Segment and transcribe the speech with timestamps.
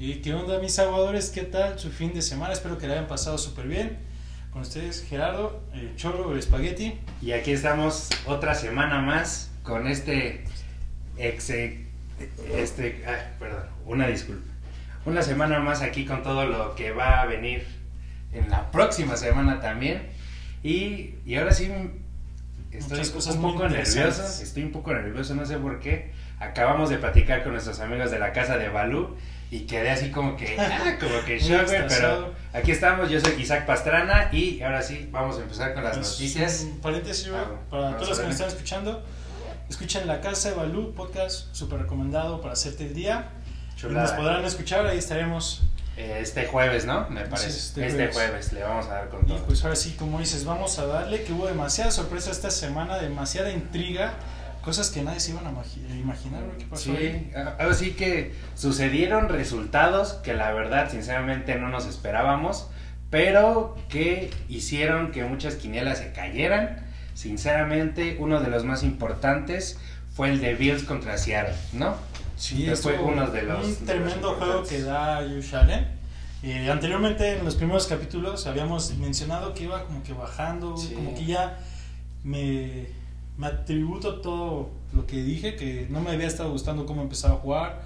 [0.00, 1.28] ¿Y qué onda mis aguadores?
[1.28, 2.54] ¿Qué tal su fin de semana?
[2.54, 3.98] Espero que le hayan pasado súper bien.
[4.50, 6.98] Con ustedes Gerardo, el Cholo, el Espagueti.
[7.20, 10.44] Y aquí estamos otra semana más con este
[11.18, 11.50] ex...
[11.50, 13.04] Este...
[13.06, 14.50] ah, perdón, una disculpa.
[15.04, 17.66] Una semana más aquí con todo lo que va a venir
[18.32, 20.08] en la próxima semana también.
[20.62, 21.70] Y, y ahora sí
[22.70, 24.24] estoy Muchas cosas un poco nervioso.
[24.42, 26.12] Estoy un poco nervioso, no sé por qué.
[26.38, 29.14] Acabamos de platicar con nuestros amigos de la casa de Balú
[29.50, 33.40] y quedé así como que, ah, como que shock, güey, pero aquí estamos, yo soy
[33.40, 36.60] Isaac Pastrana y ahora sí, vamos a empezar con las Pues, noticias.
[36.70, 39.02] Un paréntesis, Ah, para todos los que nos están escuchando.
[39.68, 43.28] Escuchen La Casa de Balú, podcast súper recomendado para hacerte el día.
[43.76, 44.02] Chulada.
[44.08, 45.62] Nos podrán escuchar, ahí estaremos.
[45.96, 47.08] Eh, Este jueves, ¿no?
[47.10, 47.48] Me parece.
[47.48, 48.14] es, este este jueves.
[48.16, 48.52] jueves.
[48.52, 49.38] le vamos a dar con Y todo.
[49.46, 53.50] pues ahora sí, como dices, vamos a darle que hubo demasiada sorpresa esta semana, demasiada
[53.50, 54.14] intriga,
[54.62, 56.42] cosas que nadie se iban a magi- imaginar.
[56.74, 62.68] Sí, ahora sí que sucedieron resultados que la verdad, sinceramente, no nos esperábamos,
[63.10, 66.86] pero que hicieron que muchas quinielas se cayeran.
[67.14, 69.78] Sinceramente, uno de los más importantes
[70.14, 71.94] fue el de Bills contra Seattle, ¿no?
[72.36, 75.86] Sí, que fue uno de los- un los tremendo juego que da Josh Allen.
[76.42, 80.94] Eh, anteriormente en los primeros capítulos habíamos mencionado que iba como que bajando, Sí.
[80.94, 81.58] como que ya
[82.24, 82.86] me,
[83.40, 87.36] me atributo todo lo que dije, que no me había estado gustando cómo empezaba a
[87.38, 87.82] jugar,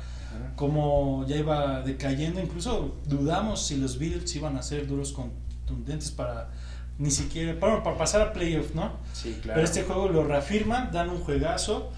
[0.57, 6.51] cómo ya iba decayendo, incluso dudamos si los Bills iban a ser duros contundentes para
[6.99, 8.95] ni siquiera, para, para pasar a playoff, ¿no?
[9.13, 9.55] Sí, claro.
[9.55, 11.93] Pero este juego lo reafirman, dan un juegazo.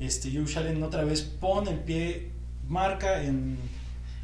[0.00, 2.30] Este, Allen otra vez pone el pie,
[2.68, 3.56] marca en,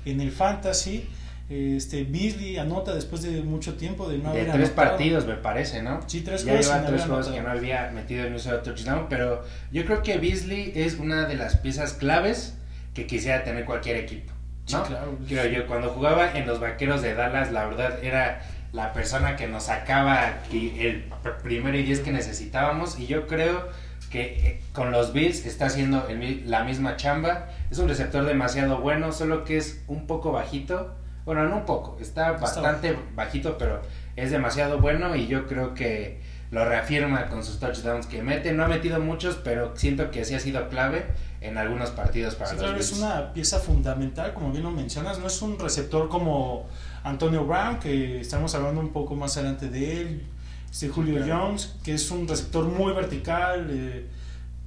[0.04, 1.08] en el fantasy.
[1.50, 4.88] Este, Beasley anota después de mucho tiempo de no de haber tres anotado.
[4.90, 6.00] partidos, me parece, ¿no?
[6.06, 9.42] Sí, tres ya lleva tres juegos que no había metido en un solo touchdown, pero
[9.70, 12.56] yo creo que Beasley es una de las piezas claves
[12.94, 14.32] que quisiera tener cualquier equipo,
[14.64, 14.84] Sí, ¿no?
[14.84, 15.18] claro.
[15.28, 18.40] Creo yo, cuando jugaba en los Vaqueros de Dallas, la verdad era
[18.72, 23.68] la persona que nos sacaba el pr- primero y diez que necesitábamos y yo creo
[24.10, 27.48] que eh, con los Bills está haciendo el la misma chamba.
[27.70, 30.94] Es un receptor demasiado bueno, solo que es un poco bajito.
[31.24, 33.80] Bueno, no un poco, está bastante bajito, pero
[34.16, 36.20] es demasiado bueno y yo creo que
[36.50, 38.52] lo reafirma con sus touchdowns que mete.
[38.52, 41.06] No ha metido muchos, pero siento que sí ha sido clave
[41.40, 45.18] en algunos partidos para Sí, los claro, es una pieza fundamental, como bien lo mencionas.
[45.18, 46.66] No es un receptor como
[47.02, 50.26] Antonio Brown, que estamos hablando un poco más adelante de él.
[50.70, 51.46] Este Julio claro.
[51.46, 54.06] Jones, que es un receptor muy vertical, eh,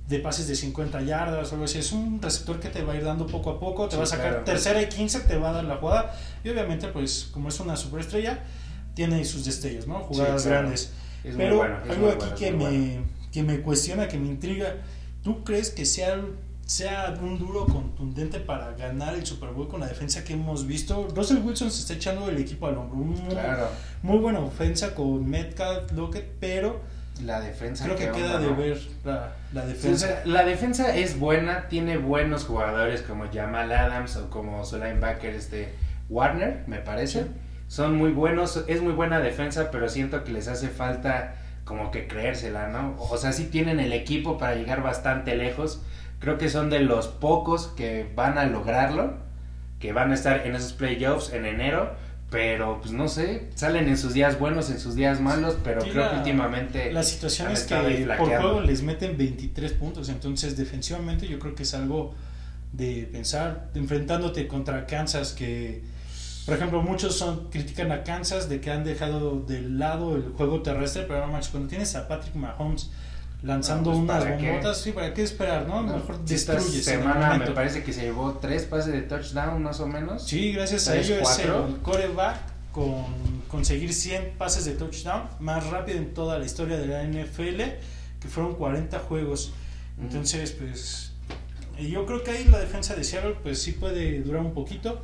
[0.07, 1.79] de pases de 50 yardas o algo así.
[1.79, 4.03] Es un receptor que te va a ir dando poco a poco, te Sí, va
[4.03, 4.43] a sacar claro.
[4.45, 6.15] tercera y 15, te va a dar la jugada.
[6.43, 8.39] Y obviamente, pues, como es una superestrella,
[8.93, 9.99] tiene sus destellos, ¿no?
[9.99, 10.59] Jugadas claro.
[10.61, 10.91] grandes.
[11.23, 13.07] Es muy Pero bueno, algo muy aquí bueno, que, muy me, bueno.
[13.31, 14.75] que me cuestiona, que me intriga.
[15.23, 16.19] ¿Tú crees que sea,
[16.65, 21.07] sea un duro contundente para ganar el Super Bowl con la defensa que hemos visto?
[21.15, 22.97] Russell Wilson se está echando el equipo al hombro.
[22.99, 23.67] Un- Claro,
[24.03, 26.79] Muy buena ofensa con Metcalf, Lockett, pero
[27.25, 27.83] la defensa.
[27.85, 28.55] creo que qué queda onda, de ¿no?
[28.57, 30.07] ver la, la Sí, o defensa.
[30.07, 35.33] sea, la defensa es buena, tiene buenos jugadores como Jamal Adams o como su linebacker
[35.35, 35.73] este
[36.09, 37.23] Warner, me parece.
[37.23, 37.29] Sí.
[37.67, 41.35] Son muy buenos, es muy buena defensa, pero siento que les hace falta
[41.65, 42.95] como que creérsela, ¿no?
[42.97, 45.81] O sea, sí tienen el equipo para llegar bastante lejos.
[46.19, 49.15] Creo que son de los pocos que van a lograrlo,
[49.79, 51.91] que van a estar en esos playoffs en enero,
[52.29, 55.89] pero pues no sé, salen en sus días buenos, en sus días malos, pero Sí,
[55.91, 57.75] creo la- que últimamente La situación es que
[58.17, 62.15] por juego les meten 23 puntos, entonces defensivamente yo creo que es algo
[62.71, 65.83] de pensar, enfrentándote contra Kansas que,
[66.47, 70.61] por ejemplo, muchos son critican a Kansas de que han dejado de lado el juego
[70.61, 72.89] terrestre, pero no manches, cuando tienes a Patrick Mahomes
[73.43, 75.81] lanzando No, pues, unas bombotas, sí, ¿para qué esperar, no?
[75.81, 79.61] No, Mejor esta destruyes el semana me parece que se llevó tres pases de touchdown
[79.61, 80.23] más o menos.
[80.23, 82.37] Sí, gracias a ello es el coreback
[82.71, 83.03] con
[83.49, 87.61] conseguir 100 pases de touchdown más rápido en toda la historia de la NFL,
[88.21, 89.51] que fueron 40 juegos.
[89.99, 91.11] Entonces, pues
[91.77, 95.01] eh, yo creo que ahí la defensa de Seattle pues sí puede durar un poquito.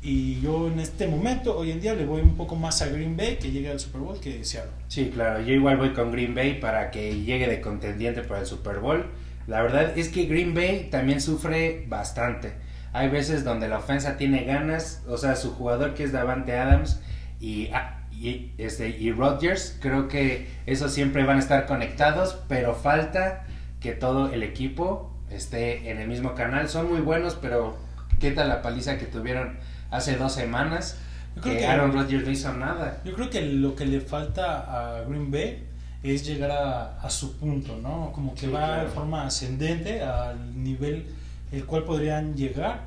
[0.00, 3.16] Y yo en este momento, hoy en día, le voy un poco más a Green
[3.16, 4.70] Bay que llegue al Super Bowl que Seattle.
[4.86, 8.46] Sí, claro, yo igual voy con Green Bay para que llegue de contendiente para el
[8.46, 9.06] Super Bowl.
[9.48, 12.52] La verdad es que Green Bay también sufre bastante.
[12.92, 17.00] Hay veces donde la ofensa tiene ganas, o sea, su jugador que es Davante Adams
[17.40, 22.74] y, ah, y, este, y Rodgers, creo que esos siempre van a estar conectados, pero
[22.74, 23.46] falta
[23.80, 26.68] que todo el equipo esté en el mismo canal.
[26.68, 27.76] Son muy buenos, pero
[28.20, 29.58] ¿qué tal la paliza que tuvieron
[29.90, 30.96] hace dos semanas?
[31.36, 33.00] Yo creo que que- Aaron Rodgers no hizo nada.
[33.04, 35.64] Yo creo que lo que le falta a Green Bay
[36.02, 38.12] es llegar a, a su punto, ¿no?
[38.12, 38.82] Como que Sí, va claro.
[38.84, 41.06] de forma ascendente al nivel
[41.52, 42.82] el cual podrían llegar.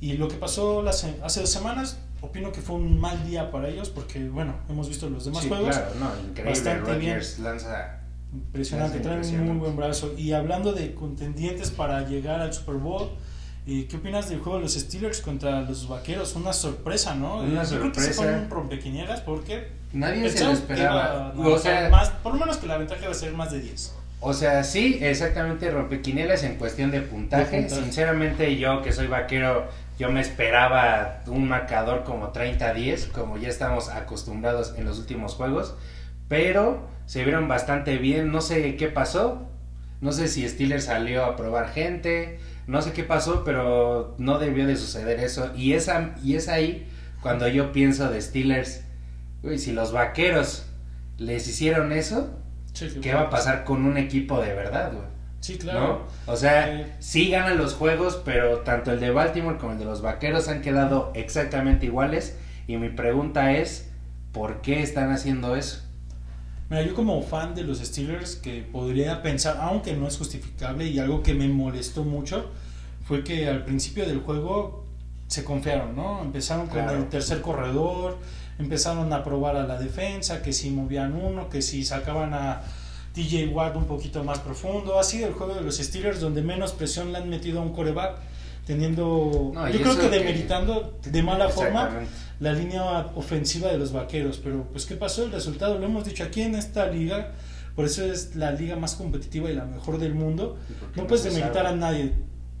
[0.00, 3.90] Y lo que pasó hace dos semanas, opino que fue un mal día para ellos
[3.90, 5.76] porque, bueno, hemos visto los demás juegos.
[5.76, 6.50] Claro, no, increíble.
[6.52, 7.20] Bastante bien.
[7.42, 7.96] lanza
[8.32, 10.14] Impresionante, traen un muy buen brazo.
[10.16, 13.10] Y hablando de contendientes para llegar al Super Bowl,
[13.66, 16.34] ¿qué opinas del juego de los Steelers contra los Vaqueros?
[16.34, 17.38] Una sorpresa, ¿no?
[17.38, 17.78] Una Yo sorpresa.
[17.78, 21.32] creo que se fueron rompequinieras porque nadie se lo esperaba.
[21.36, 23.94] o sea, más, por lo menos que la ventaja iba a ser más de 10.
[24.22, 27.68] O sea, sí, exactamente rompequinielas en cuestión de puntaje.
[27.70, 29.66] Sinceramente, yo que soy vaquero,
[29.98, 35.74] yo me esperaba un marcador como 30-10, como ya estamos acostumbrados en los últimos juegos.
[36.28, 38.30] Pero se vieron bastante bien.
[38.30, 39.48] No sé qué pasó.
[40.02, 42.38] No sé si Steelers salió a probar gente.
[42.66, 45.50] No sé qué pasó, pero no debió de suceder eso.
[45.56, 46.88] Y, esa, y es ahí
[47.22, 48.84] cuando yo pienso de Steelers.
[49.42, 50.66] Uy, si los vaqueros
[51.18, 52.38] les hicieron eso,
[53.02, 55.04] ¿qué va a pasar con un equipo de verdad, güey?
[55.40, 56.06] Sí, claro.
[56.26, 59.86] O sea, eh, sí ganan los juegos, pero tanto el de Baltimore como el de
[59.86, 62.38] los Vaqueros han quedado exactamente iguales.
[62.66, 63.90] Y mi pregunta es,
[64.32, 65.89] ¿por qué están haciendo eso?
[66.70, 71.00] Mira, yo como fan de los Steelers, que podría pensar, aunque no es justificable y
[71.00, 72.48] algo que me molestó mucho,
[73.04, 74.86] fue que al principio del juego
[75.26, 76.22] se confiaron, ¿no?
[76.22, 78.18] Empezaron con el tercer corredor,
[78.58, 82.62] empezaron a probar a la defensa, que si movían uno, que si sacaban a
[83.14, 84.98] TJ Watt un poquito más profundo.
[84.98, 87.72] Ha sido el juego de los Steelers donde menos presión le han metido a un
[87.72, 88.16] coreback,
[88.64, 91.90] teniendo, yo creo que demeritando de mala forma
[92.40, 92.82] la línea
[93.14, 94.40] ofensiva de los vaqueros.
[94.42, 95.24] Pero, pues, ¿qué pasó?
[95.24, 97.32] El resultado lo hemos dicho aquí en esta liga.
[97.76, 100.58] Por eso es la liga más competitiva y la mejor del mundo.
[100.96, 102.12] No puedes demeritar a nadie.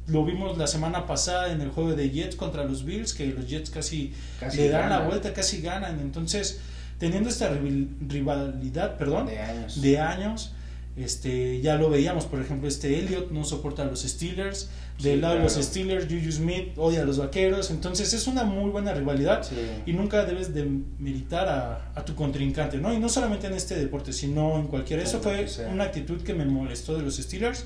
[0.06, 3.48] Lo vimos la semana pasada en el juego de Jets contra los Bills, que los
[3.48, 4.12] Jets casi,
[4.54, 6.00] le dan la vuelta, casi ganan.
[6.00, 6.60] Entonces,
[6.98, 10.52] teniendo esta rivalidad, perdón, de años, de años
[11.02, 14.68] este, ya lo veíamos, por ejemplo, este Elliot no soporta a los Steelers,
[14.98, 18.70] del lado de los Steelers, Juju Smith odia a los vaqueros, entonces es una muy
[18.70, 19.46] buena rivalidad
[19.86, 20.64] y nunca debes de
[20.98, 22.92] meditar a, a, tu contrincante, ¿no?
[22.92, 25.00] Y no solamente en este deporte, sino en cualquier.
[25.00, 27.64] Eso fue una actitud que me molestó de los Steelers,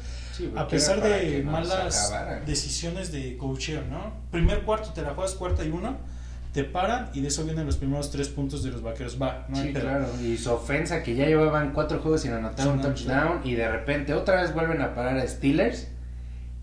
[0.54, 2.12] a pesar de malas
[2.46, 4.14] decisiones de coaching, ¿no?
[4.30, 6.13] Primer cuarto te la juegas cuarta y uno
[6.54, 9.20] te paran y de eso vienen los primeros tres puntos de los vaqueros.
[9.20, 10.06] Va, no sí, claro.
[10.22, 14.14] Y su ofensa, que ya llevaban cuatro juegos sin anotar un touchdown, y de repente
[14.14, 15.88] otra vez vuelven a parar a Steelers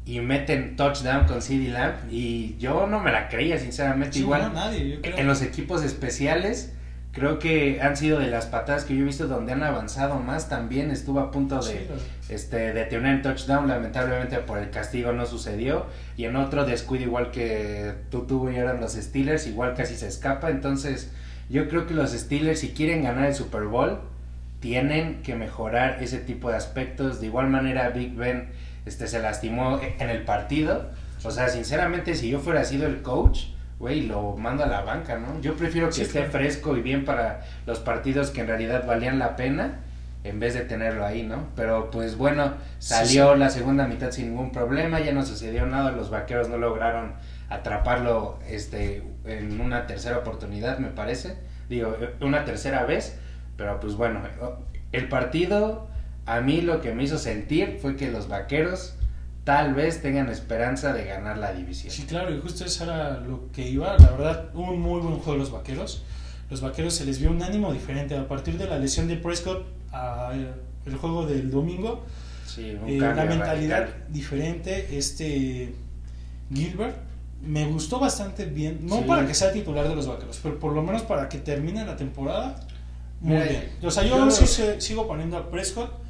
[0.06, 1.96] y meten touchdown con CD Lamp.
[2.10, 4.18] Y yo no me la creía, sinceramente.
[4.20, 4.54] Igual
[5.04, 6.74] en los equipos especiales
[7.12, 10.50] creo que han sido de las patadas que yo he visto donde han avanzado más.
[10.50, 11.88] También estuvo a punto de,
[12.30, 15.88] este, de tener un touchdown, lamentablemente por el castigo no sucedió.
[16.18, 20.08] Y en otro descuido, igual que tú tuvo y eran los Steelers, igual casi se
[20.08, 20.50] escapa.
[20.50, 21.12] Entonces,
[21.50, 24.00] yo creo que los Steelers, si quieren ganar el Super Bowl,
[24.62, 27.20] tienen que mejorar ese tipo de aspectos.
[27.20, 28.50] De igual manera, Big Ben
[28.86, 30.90] este, se lastimó en el partido.
[31.24, 33.48] O sea, sinceramente, si yo fuera sido el coach,
[33.82, 35.42] güey, lo mando a la banca, ¿no?
[35.42, 39.36] Yo prefiero que esté fresco y bien para los partidos que en realidad valían la
[39.36, 39.80] pena
[40.24, 41.48] en vez de tenerlo ahí, ¿no?
[41.56, 46.12] Pero pues bueno, salió la segunda mitad sin ningún problema, ya no sucedió nada, los
[46.12, 47.14] vaqueros no lograron
[47.50, 51.38] atraparlo este en una tercera oportunidad, me parece.
[51.68, 53.18] Digo, una tercera vez,
[53.58, 54.22] pero pues bueno,
[54.92, 55.88] el partido
[56.28, 58.96] a mí lo que me hizo sentir fue que los vaqueros
[59.44, 61.92] tal vez tengan esperanza de ganar la división.
[61.92, 63.98] Sí, claro, y justo eso era lo que iba.
[63.98, 66.04] La verdad, un muy buen juego de los vaqueros.
[66.50, 68.16] Los vaqueros se les vio un ánimo diferente.
[68.16, 70.34] A partir de la lesión de Prescott, a
[70.86, 72.06] el juego del domingo,
[72.46, 74.98] sí, eh, una mentalidad diferente.
[74.98, 75.74] Este
[76.54, 76.98] Gilbert
[77.42, 78.80] me gustó bastante bien.
[78.84, 81.86] No para que sea titular de los vaqueros, pero por lo menos para que termine
[81.86, 82.60] la temporada.
[83.22, 83.70] Muy bien.
[83.84, 84.46] O sea, yo, sí
[84.80, 86.01] sigo poniendo a Prescott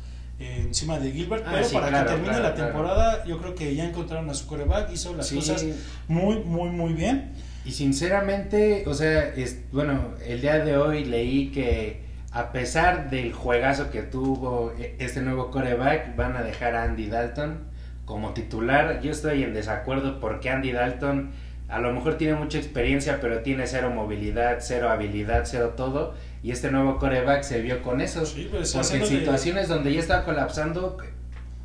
[0.41, 4.29] encima de Gilbert, ah, pero para que termine la temporada, yo creo que ya encontraron
[4.29, 5.65] a su coreback, hizo las cosas
[6.07, 7.33] muy, muy, muy bien.
[7.63, 13.33] Y sinceramente, o sea, es, bueno, el día de hoy leí que a pesar del
[13.33, 17.59] juegazo que tuvo e, este nuevo coreback, van a dejar a Andy Dalton
[18.05, 19.01] como titular.
[19.01, 21.31] Yo estoy en desacuerdo porque Andy Dalton
[21.67, 26.51] a lo mejor tiene mucha experiencia, pero tiene cero movilidad, cero habilidad, cero todo y
[26.51, 28.23] este nuevo coreback se vio con eso.
[28.49, 30.97] Pues, porque en situaciones donde ya estaba colapsando,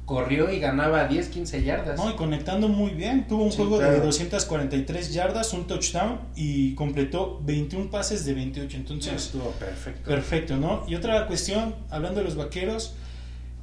[0.04, 1.98] corrió y ganaba 10, 15 yardas.
[1.98, 3.26] No, y conectando muy bien.
[3.26, 8.76] Tuvo un juego de 243 yardas, un touchdown y completó 21 pases de 28.
[8.76, 10.10] Entonces, estuvo perfecto.
[10.10, 10.84] Perfecto, ¿no?
[10.86, 12.94] Y otra cuestión, hablando de los vaqueros,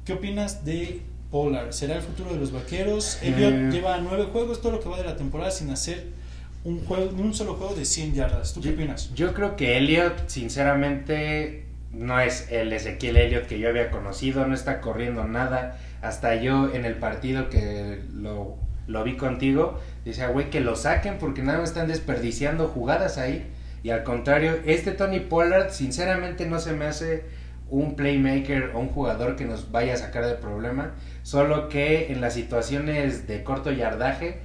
[0.04, 1.72] ¿qué opinas de Polar?
[1.72, 3.18] ¿Será el futuro de los vaqueros?
[3.22, 3.68] Elliot eh.
[3.70, 6.23] lleva nueve juegos, todo lo que va de la temporada sin hacer
[6.64, 8.52] un, juego, un solo juego de 100 yardas.
[8.54, 9.14] ¿Tú qué opinas?
[9.14, 14.54] Yo creo que Elliot, sinceramente, no es el Ezequiel Elliot que yo había conocido, no
[14.54, 15.78] está corriendo nada.
[16.02, 21.18] Hasta yo en el partido que lo lo vi contigo, decía, güey, que lo saquen
[21.18, 23.46] porque nada más están desperdiciando jugadas ahí.
[23.82, 27.24] Y al contrario, este Tony Pollard, sinceramente, no se me hace
[27.70, 30.92] un playmaker o un jugador que nos vaya a sacar de problema.
[31.22, 34.40] Solo que en las situaciones de corto yardaje,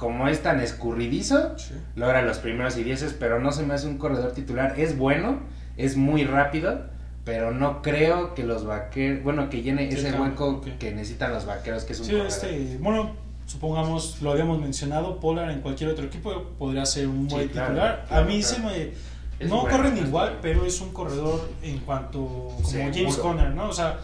[0.00, 1.54] como es tan escurridizo,
[1.94, 4.80] logra los primeros y dieces, pero no se me hace un corredor titular.
[4.80, 5.40] Es bueno,
[5.76, 6.84] es muy rápido,
[7.26, 11.84] pero no creo que los vaqueros, bueno, que llene ese hueco que necesitan los vaqueros,
[11.84, 13.10] que es un sí, este, bueno,
[13.44, 18.06] supongamos, lo habíamos mencionado, Polar en cualquier otro equipo podría ser un buen titular.
[18.08, 19.46] a mí se me...
[19.46, 22.20] no corren igual, pero es un corredor en cuanto
[22.56, 23.68] como James Conner, ¿no?
[23.68, 23.98] O sea,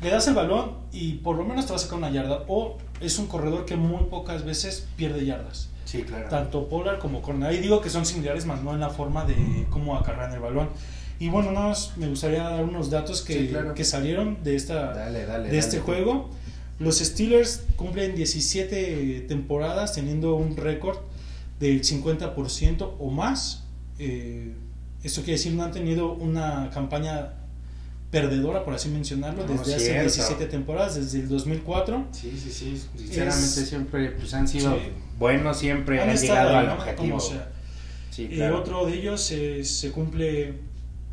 [0.00, 2.44] le das el balón y por lo menos te va a sacar una yarda.
[2.46, 5.68] O es un corredor que muy pocas veces pierde yardas.
[5.84, 6.28] Sí, claro.
[6.28, 7.50] Tanto Polar como Conner.
[7.50, 10.68] Ahí digo que son similares, más no en la forma de cómo acarrean el balón.
[11.18, 15.58] Y bueno, nada más me gustaría dar unos datos que, que salieron de, esta, de
[15.58, 16.30] este juego.
[16.78, 20.98] Los Steelers cumplen 17 temporadas teniendo un récord
[21.58, 23.64] del 50% o más.
[23.98, 24.54] Eh,
[25.02, 27.34] esto quiere decir no han tenido una campaña
[28.10, 32.08] perdedora, por así mencionarlo, desde hace 17 temporadas, desde el 2004.
[32.12, 32.82] Sí, sí, sí.
[32.96, 34.76] Sinceramente siempre pues, han sido
[35.18, 37.18] buenos, siempre han, llegado al objetivo.
[38.18, 40.70] y otro de ellos se cumple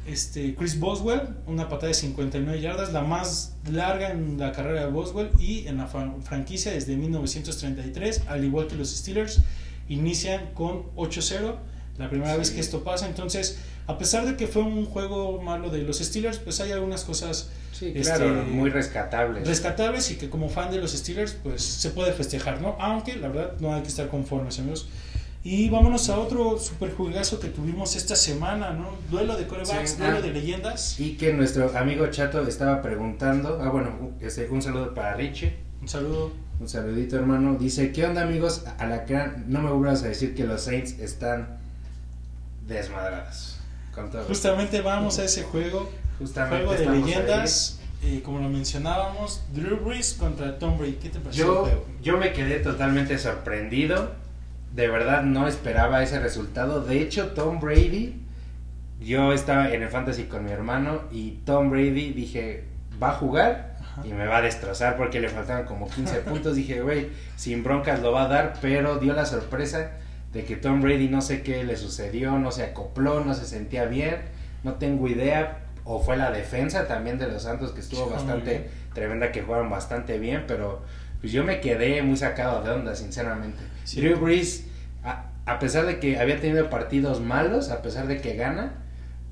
[0.07, 4.87] este, Chris Boswell, una patada de 59 yardas, la más larga en la carrera de
[4.87, 9.41] Boswell y en la franquicia desde 1933, al igual que los Steelers,
[9.89, 11.57] inician con 8-0,
[11.97, 15.69] la primera vez que esto pasa, entonces a pesar de que fue un juego malo
[15.69, 17.49] de los Steelers, pues hay algunas cosas
[17.81, 19.47] este, muy rescatables.
[19.47, 22.75] Rescatables y que como fan de los Steelers, pues se puede festejar, ¿no?
[22.79, 24.89] Aunque la verdad no hay que estar conformes, amigos.
[25.41, 28.89] Y vámonos a otro super juegazo que tuvimos esta semana, ¿no?
[29.09, 30.99] Duelo de corebacks, duelo ah, de leyendas.
[30.99, 33.57] Y que nuestro amigo Chato estaba preguntando.
[33.61, 35.55] Ah, bueno, este, un saludo para Richie.
[35.81, 36.33] Un saludo.
[36.59, 37.55] Un saludito, hermano.
[37.55, 38.65] Dice: ¿Qué onda, amigos?
[38.77, 39.17] A la que
[39.47, 41.59] no me vuelvas a decir que los Saints están
[44.27, 45.89] Justamente vamos a ese juego.
[46.19, 47.79] Justamente juego de leyendas.
[48.03, 50.93] Eh, como lo mencionábamos, Drew Brees contra Tom Brady.
[50.93, 51.85] ¿Qué te pareció yo, el juego?
[52.01, 54.11] Yo me quedé totalmente sorprendido
[54.77, 56.81] de verdad no esperaba ese resultado.
[56.81, 58.21] De hecho, Tom Brady,
[59.01, 62.63] yo estaba en el fantasy con mi hermano y Tom Brady dije,
[63.01, 66.55] va a jugar y me va a destrozar porque le faltaban como 15 puntos.
[66.55, 69.93] Dije, güey, sin broncas lo va a dar, pero dio la sorpresa
[70.33, 73.85] de que Tom Brady no sé qué le sucedió, no se acopló, no se sentía
[73.85, 74.17] bien,
[74.63, 75.63] no tengo idea.
[75.83, 80.19] O fue la defensa también de los Santos que estuvo bastante tremenda, que jugaron bastante
[80.19, 80.81] bien, pero
[81.21, 83.59] pues yo me quedé muy sacado de onda, sinceramente.
[83.95, 84.65] Drew Brees,
[85.45, 88.73] a, pesar de que había tenido partidos malos, a pesar de que gana,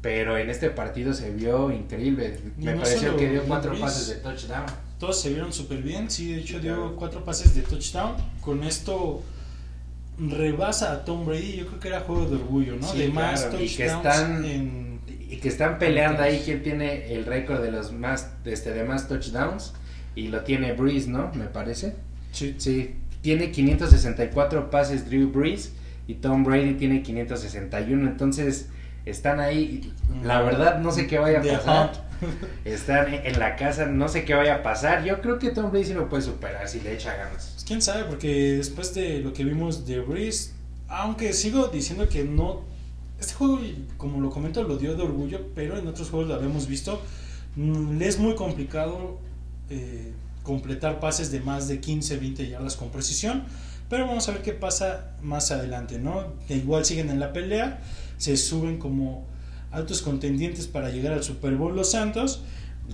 [0.02, 2.40] pero en este partido se vio increíble.
[2.58, 4.66] Me pareció que dio cuatro pases de touchdown.
[4.98, 8.16] Todos se vieron súper bien, sí, de hecho dio cuatro pases de touchdown.
[8.40, 9.24] Con esto
[10.18, 12.94] rebasa a Tom Brady, yo creo que era juego de orgullo, ¿no?
[12.94, 17.62] de más touchdowns y que están y que están peleando ahí quién tiene el récord
[17.62, 19.74] de los más este, de más touchdowns
[20.16, 21.32] y lo tiene Breeze, ¿no?
[21.34, 21.96] Me parece.
[22.32, 22.56] Sí.
[22.58, 25.74] Sí, tiene 564 pases Drew Brees
[26.08, 28.70] y Tom Brady tiene 561, entonces
[29.06, 29.94] están ahí,
[30.24, 32.06] la verdad no sé qué vaya a pasar.
[32.64, 35.04] Están en la casa, no sé qué vaya a pasar.
[35.04, 37.55] Yo creo que Tom Brady sí lo puede superar si le echa ganas.
[37.66, 40.52] Quién sabe, porque después de lo que vimos de Breeze,
[40.88, 42.64] aunque sigo diciendo que no
[43.20, 43.60] este juego,
[43.98, 47.02] como lo comento, lo dio de orgullo, pero en otros juegos lo habíamos visto.
[47.56, 49.20] Mm, le es muy complicado
[49.70, 50.12] eh,
[50.44, 53.44] completar pases de más de 15, 20 yardas con precisión.
[53.90, 56.34] Pero vamos a ver qué pasa más adelante, ¿no?
[56.50, 57.82] igual siguen en la pelea,
[58.18, 59.26] se suben como
[59.72, 62.42] altos contendientes para llegar al Super Bowl los Santos.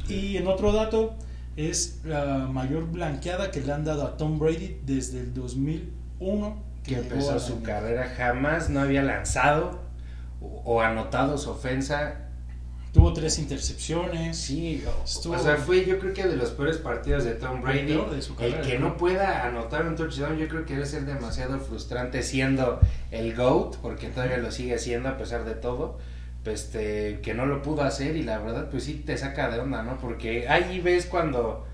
[0.10, 1.16] Y en otro dato,
[1.56, 6.72] es la mayor blanqueada que le han dado a Tom Brady desde el 2001.
[6.84, 9.82] Que, empezó su carrera, jamás no había lanzado
[10.42, 12.32] o anotado su ofensa
[12.94, 14.36] Tuvo tres intercepciones.
[14.38, 17.98] Sí, o sea, fue yo creo que de los peores partidos de Tom Brady.
[18.40, 18.98] el que ¿no?
[18.98, 22.82] pueda anotar un touchdown, yo creo que debe ser demasiado frustrante siendo
[23.12, 26.00] el GOAT, porque todavía lo sigue siendo a pesar de todo.
[26.44, 29.60] Pues este, que no lo pudo hacer y la verdad, pues sí te saca de
[29.60, 30.00] onda, ¿no?
[30.00, 31.68] Porque ahí ves cuando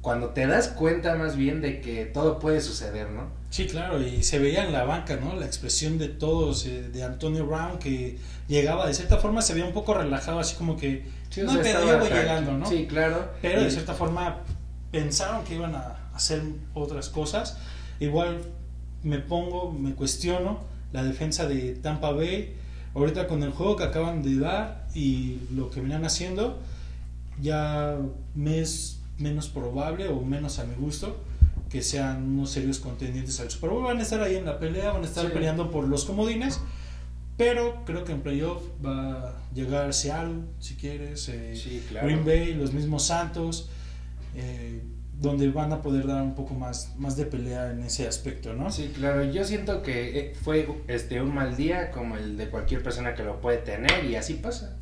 [0.00, 3.28] cuando te das cuenta más bien de que todo puede suceder, ¿no?
[3.50, 5.34] Sí, claro, y se veía en la banca, ¿no?
[5.34, 8.16] La expresión de todos, eh, de Antonio Brown, que
[8.48, 11.04] llegaba, de cierta forma se veía un poco relajado, así como que
[11.36, 12.66] no me voy llegando, ¿no?
[12.66, 13.30] Sí, claro.
[13.42, 14.38] Pero de cierta forma
[14.90, 16.42] pensaron que iban a hacer
[16.74, 17.58] otras cosas.
[17.98, 18.38] Igual
[19.02, 20.60] me pongo, me cuestiono
[20.92, 22.56] la defensa de Tampa Bay,
[22.94, 26.58] ahorita con el juego que acaban de dar y lo que venían haciendo,
[27.40, 27.96] ya
[28.34, 31.16] me es menos probable o menos a mi gusto
[31.68, 33.84] que sean unos serios contendientes al Super Bowl.
[33.84, 35.32] Van a estar ahí en la pelea, van a estar Sí.
[35.32, 36.60] peleando por los comodines.
[37.36, 42.06] Pero creo que en playoff va a llegar Seattle, si quieres, eh, Sí, claro.
[42.08, 43.70] Green Bay, los mismos Santos,
[44.34, 44.82] eh,
[45.20, 48.70] donde van a poder dar un poco más, más de pelea en ese aspecto, ¿no?
[48.70, 52.82] Sí, claro, yo siento que eh, fue este un mal día como el de cualquier
[52.82, 54.76] persona que lo puede tener y así pasa.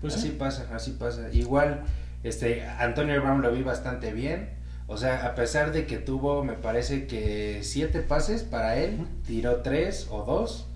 [0.00, 0.36] Pues así sí.
[0.36, 1.28] pasa, así pasa.
[1.32, 1.84] Igual
[2.24, 4.50] este Antonio Brown lo vi bastante bien.
[4.88, 9.62] O sea, a pesar de que tuvo, me parece que siete pases para él, tiró
[9.62, 10.66] tres o dos,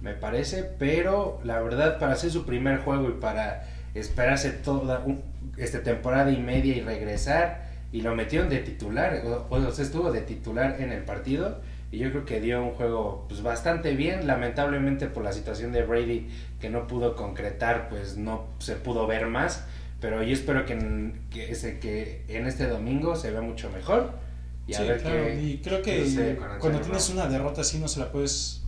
[0.00, 5.22] me parece, pero la verdad para hacer su primer juego y para esperarse toda un,
[5.56, 10.10] este temporada y media y regresar y lo metieron de titular, o, o sea, estuvo
[10.12, 11.60] de titular en el partido
[11.92, 15.82] y yo creo que dio un juego pues bastante bien, lamentablemente por la situación de
[15.84, 16.28] Brady
[16.60, 19.64] que no pudo concretar, pues no se pudo ver más,
[20.00, 24.10] pero yo espero que en, que ese, que en este domingo se vea mucho mejor
[24.66, 27.86] y a Sí, ver claro, qué y creo que cuando tienes una derrota así no
[27.88, 28.62] se la puedes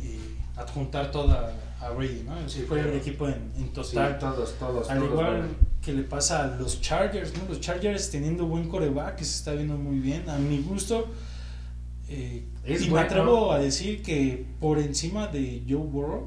[0.00, 0.18] eh,
[0.56, 2.48] adjuntar toda a Brady, ¿no?
[2.48, 4.18] Sí, fue el equipo en, en Sí, total.
[4.18, 5.48] todos, todos, Al todos igual.
[5.86, 7.44] Que le pasa a los Chargers, ¿no?
[7.48, 11.06] Los Chargers teniendo buen coreback, que se está viendo muy bien, a mi gusto.
[12.08, 13.06] eh, Es y me bueno.
[13.06, 16.26] atrevo a decir que por encima de Joe Burrow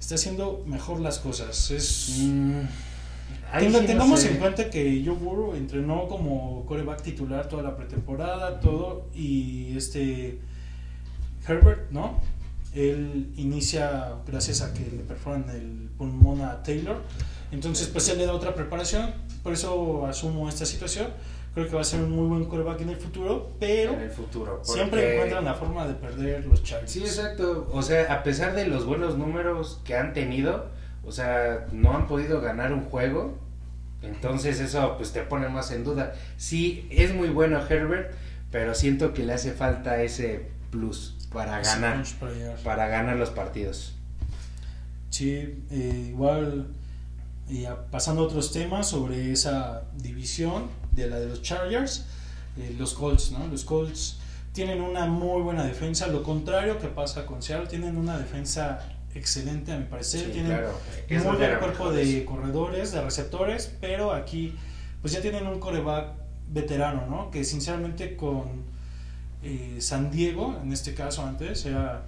[0.00, 1.70] está haciendo mejor las cosas.
[1.70, 2.60] Es, Mm,
[3.52, 4.32] Tenga- sí no tengamos sé.
[4.32, 10.38] en cuenta que Joe Burrow entrenó como coreback titular toda la pretemporada, todo, y este
[11.48, 12.20] Herbert, ¿no?
[12.74, 17.02] Él inicia gracias a que le perforan el pulmón a Taylor,
[17.52, 19.12] entonces pues él le da otra preparación,
[19.42, 21.08] por eso asumo esta situación,
[21.54, 24.10] creo que va a ser un muy buen coreback en el futuro, pero en el
[24.10, 24.60] futuro.
[24.62, 26.92] siempre encuentran la forma de perder los Chargers.
[26.92, 27.68] Sí, exacto.
[27.72, 30.66] O sea, a pesar de los buenos números que han tenido,
[31.02, 33.38] o sea, no han podido ganar un juego.
[34.02, 36.14] Entonces eso pues te pone más en duda.
[36.36, 38.12] Sí, es muy bueno Herbert,
[38.50, 42.04] pero siento que le hace falta ese plus para Ese ganar,
[42.62, 43.94] para ganar los partidos.
[45.08, 46.68] Sí, eh, igual
[47.48, 52.06] y a- pasando a otros temas sobre esa división de la de los Chargers,
[52.58, 53.46] eh, los Colts, ¿no?
[53.48, 54.18] Los Colts
[54.52, 58.80] tienen una muy buena defensa, lo contrario que pasa con Seattle, tienen una defensa
[59.14, 60.72] excelente a mi parecer, Sí, tienen claro.
[61.08, 62.12] Muy buen cuerpo mejores.
[62.12, 64.54] de corredores, de receptores, pero aquí
[65.00, 66.08] pues ya tienen un coreback
[66.48, 67.30] veterano, ¿no?
[67.30, 68.64] Que sinceramente con
[69.42, 72.02] eh, San Diego, en este caso antes, era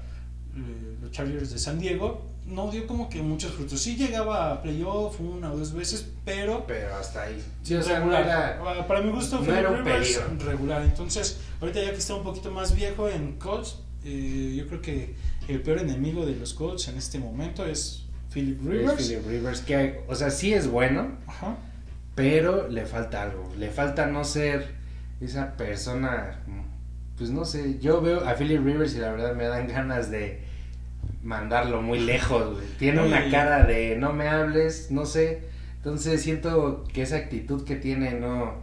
[0.56, 3.80] eh, los Chargers de San Diego, no dio como que muchos frutos.
[3.82, 7.42] Sí llegaba a playoff una o dos veces, pero Pero hasta ahí.
[7.62, 8.24] Sí, o sea, no regular.
[8.24, 10.50] era- Ah, Para mi gusto, no Philip era un Rivers, peligro.
[10.50, 10.82] regular.
[10.82, 15.14] Entonces, ahorita ya que está un poquito más viejo en Colts, eh, yo creo que
[15.48, 19.00] el peor enemigo de los Colts en este momento es Philip Rivers.
[19.00, 21.56] es Philip Rivers, que, o sea, sí es bueno, Ajá.
[22.14, 23.52] pero le falta algo.
[23.58, 24.74] Le falta no ser
[25.20, 26.40] esa persona.
[27.18, 27.78] Pues no sé.
[27.80, 30.40] Yo veo a Philip Rivers y la verdad me dan ganas de
[31.22, 32.54] mandarlo muy lejos.
[32.54, 32.66] güey.
[32.78, 35.42] Tiene una cara de no me hables, no sé.
[35.76, 38.54] Entonces siento que esa actitud que tiene no,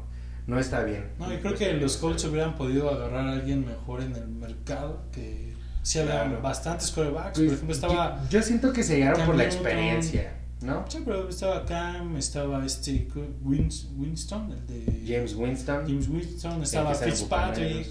[0.48, 1.06] no está bien.
[1.20, 5.02] No, y creo que los Colts hubieran podido agarrar a alguien mejor en el mercado,
[5.12, 6.42] que sí había Claro.
[6.42, 7.38] bastantes corebacks.
[7.38, 8.22] Pues, Por ejemplo, estaba...
[8.24, 9.60] yo, yo siento que se llegaron por la Newton.
[9.62, 10.86] experiencia, ¿no?
[10.88, 13.08] Sí, pero estaba Cam, estaba este
[13.44, 15.84] Wins- Winston, el de James Winston.
[15.88, 17.88] James Winston, estaba Fitzpatrick.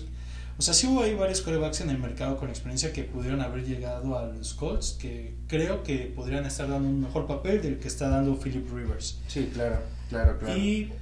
[0.56, 3.64] O sea, sí hubo ahí varios corebacks en el mercado con experiencia que pudieron haber
[3.64, 7.88] llegado a los Colts, que creo que podrían estar dando un mejor papel del que
[7.88, 9.20] está dando Philip Rivers.
[9.26, 10.56] Sí, claro, claro, claro.
[10.56, 10.92] Y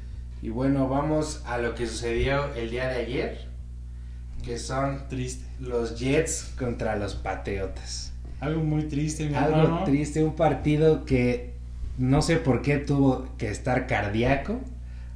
[0.41, 3.49] Y bueno, vamos a lo que sucedió el día de ayer,
[4.43, 8.12] que son triste, los Jets contra los Patriotas.
[8.41, 9.85] algo muy triste, mi Algo hermano.
[9.85, 11.53] triste, un partido que
[11.99, 14.61] no sé por qué tuvo que estar cardíaco,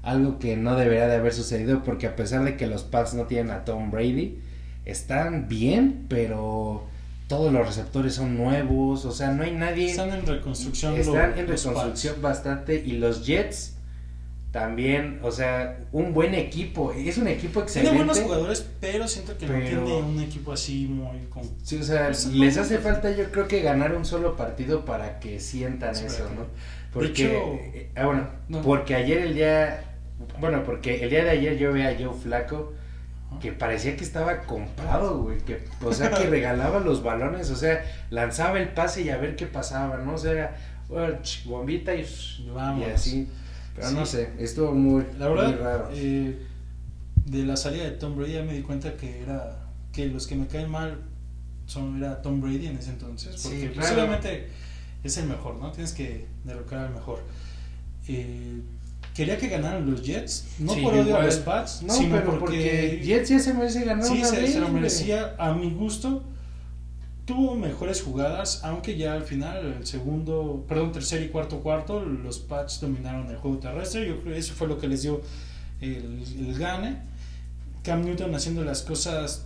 [0.07, 3.25] algo que no debería de haber sucedido porque a pesar de que los Pats no
[3.25, 4.39] tienen a Tom Brady,
[4.85, 6.85] están bien, pero
[7.29, 9.91] todos los receptores son nuevos, o sea, no hay nadie...
[9.91, 10.95] Están en reconstrucción.
[10.97, 13.73] Están en los reconstrucción bastante y los Jets
[14.53, 17.73] también, o sea, un buen equipo, es un equipo Pats.
[17.73, 17.97] Tiene excelente.
[17.97, 21.19] buenos jugadores, pero siento que no tiene un equipo así muy...
[21.29, 25.19] con- Sí, o sea, les hace falta yo creo que ganar un solo partido para
[25.19, 26.47] que sientan eso, ¿no?
[26.93, 28.63] Porque, hecho- eh, ah, bueno, No.
[28.63, 29.96] porque ayer el día,
[30.41, 32.73] bueno, porque el día de ayer yo veía a Joe Flaco
[33.41, 37.85] que parecía que estaba comprado, güey, que, o sea, que regalaba los balones, o sea,
[38.11, 40.15] lanzaba el pase y a ver qué pasaba, ¿no?
[40.15, 40.57] O sea,
[41.45, 42.87] bombita y, y Vamos.
[42.95, 43.29] así,
[43.75, 44.13] pero no Sí.
[44.13, 45.89] sé, estuvo muy, La muy verdad, raro.
[45.93, 46.39] eh,
[47.27, 49.59] de la salida de Tom Brady ya me di cuenta que era
[49.93, 50.99] que los que me caen mal
[51.67, 54.49] son era Tom Brady en ese entonces, Sí, porque posiblemente
[55.03, 55.73] es el mejor, ¿no?
[55.73, 57.19] Tienes que derrocar al mejor.
[58.09, 58.61] Eh,
[59.17, 61.27] quería que ganaran los Jets, no Sí, por odio a igual.
[61.27, 64.41] los Pats, No, sino pero porque, porque Jets ya se merece ganar sí una se,
[64.41, 66.23] vez, se lo merecía a mi gusto.
[67.25, 72.39] Tuvo mejores jugadas, aunque ya al final, el segundo, perdón, tercer y cuarto cuarto, los
[72.39, 74.07] Pats dominaron el juego terrestre.
[74.07, 75.21] Yo creo que eso fue lo que les dio
[75.81, 76.99] el, el gane.
[77.83, 79.45] Cam Newton haciendo las cosas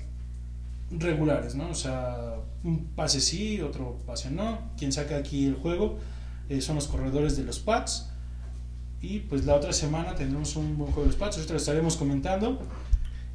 [0.91, 1.71] regulares, ¿no?
[1.71, 4.59] O sea, un pase sí, otro pase no.
[4.77, 5.99] Quien saca aquí el juego
[6.51, 8.10] eh, son los corredores de los Pats.
[9.03, 11.37] Y pues la otra semana tendremos un buen juego de los Pats.
[11.37, 12.61] Ahorita lo estaremos comentando.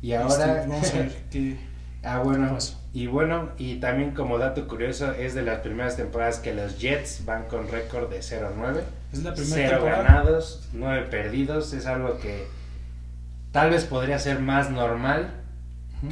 [0.01, 1.58] Y ahora, Este, vamos a ver qué.
[2.04, 2.80] ah, bueno, pasó.
[2.93, 7.25] y bueno, y también como dato curioso, es de las primeras temporadas que los Jets
[7.25, 8.82] van con récord de 0-9.
[9.12, 10.04] Es la primera Cero temporada.
[10.04, 11.73] ganados, nueve perdidos.
[11.73, 12.45] Es algo que
[13.51, 15.41] tal vez podría ser más normal.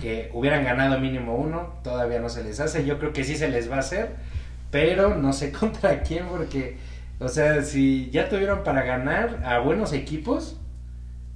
[0.02, 1.74] Que hubieran ganado mínimo uno.
[1.84, 2.84] Todavía no se les hace.
[2.86, 4.16] Yo creo que sí se les va a hacer.
[4.72, 6.26] Pero no sé contra quién.
[6.26, 6.78] Porque,
[7.24, 10.58] o sea, si ya tuvieron para ganar a buenos equipos.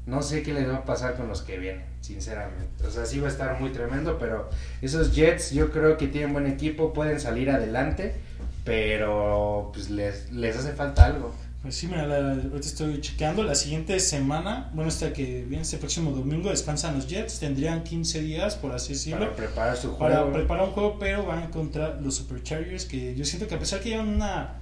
[0.05, 2.87] No sé qué les va a pasar con los que vienen, sinceramente.
[2.87, 4.49] O sea, sí va a estar muy tremendo, pero
[4.81, 8.15] esos Jets yo creo que tienen buen equipo, pueden salir adelante,
[8.63, 11.33] pero pues les, les hace falta algo.
[11.61, 13.43] Pues sí, mira, la- ahorita estoy chequeando.
[13.43, 17.39] La siguiente semana, bueno, esta que viene este próximo domingo, descansan los Jets.
[17.39, 20.31] Tendrían 15 días, por así decirlo, Para preparar su para juego.
[20.33, 23.89] preparar un juego, pero van contra los Superchargers, que yo siento que a pesar que
[23.89, 24.53] llevan una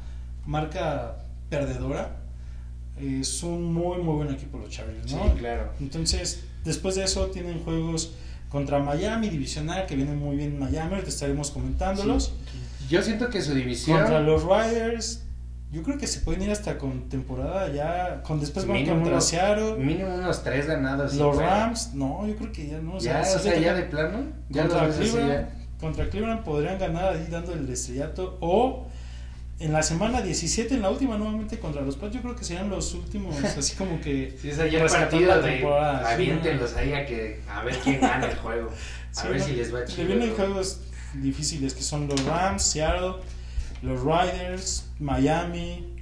[0.46, 1.18] marca
[1.50, 2.18] perdedora,
[3.00, 5.34] eh, son muy, muy buen equipo los Chargers, Sí, ¿no?
[5.36, 5.72] claro.
[5.80, 8.14] Entonces, después de eso tienen juegos
[8.50, 12.34] contra Miami, divisional, que vienen muy bien Miami, ahorita estaremos comentándolos.
[12.90, 15.24] Yo siento que su división Contra los Riders,
[15.72, 19.26] yo creo que se pueden ir hasta con temporada ya, con después van contra unos-
[19.26, 21.12] Seattle, mínimo unos tres ganados.
[21.14, 22.98] sí, los Rams, no, yo creo que ya no.
[23.00, 24.20] Ya, sí o sea, ya de plano.
[24.50, 25.50] Ya contra Cleveland, ya.
[25.80, 28.88] contra Cleveland podrían ganar ahí dando el estrellato o
[29.60, 32.70] en la semana 17 en la última nuevamente contra los Pats yo creo que serían
[32.70, 35.66] los últimos así como que ya el rescatar partido de sí.
[36.06, 38.70] aviéntenlos ahí a, que, a ver quién gana el juego.
[38.70, 39.46] A Sí, ver ¿no?
[39.46, 40.08] si les va Le chido.
[40.08, 40.36] vienen ¿no?
[40.36, 40.82] juegos
[41.14, 43.14] difíciles que son los Rams, Seattle,
[43.82, 45.94] los Riders, Miami,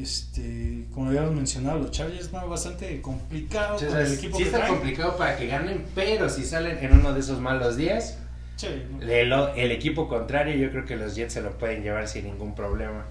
[0.00, 4.58] este, como habíamos mencionado, los Chargers, no, bastante complicado con el equipo sí que está
[4.58, 4.74] traen.
[4.74, 8.18] complicado para que ganen, pero si salen en uno de esos malos días,
[8.66, 12.54] El, el equipo contrario, yo creo que los Jets se lo pueden llevar sin ningún
[12.54, 13.04] problema.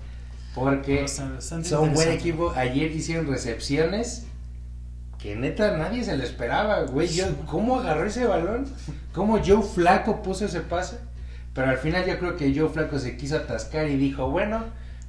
[0.53, 2.51] Porque son buen equipo.
[2.55, 4.25] Ayer hicieron recepciones
[5.19, 7.07] que neta nadie se lo esperaba, güey.
[7.07, 8.65] Yo, ¿Cómo agarró ese balón?
[9.13, 10.97] ¿Cómo Joe Flaco puso ese pase?
[11.53, 14.63] Pero al final yo creo que Joe Flaco se quiso atascar y dijo, bueno,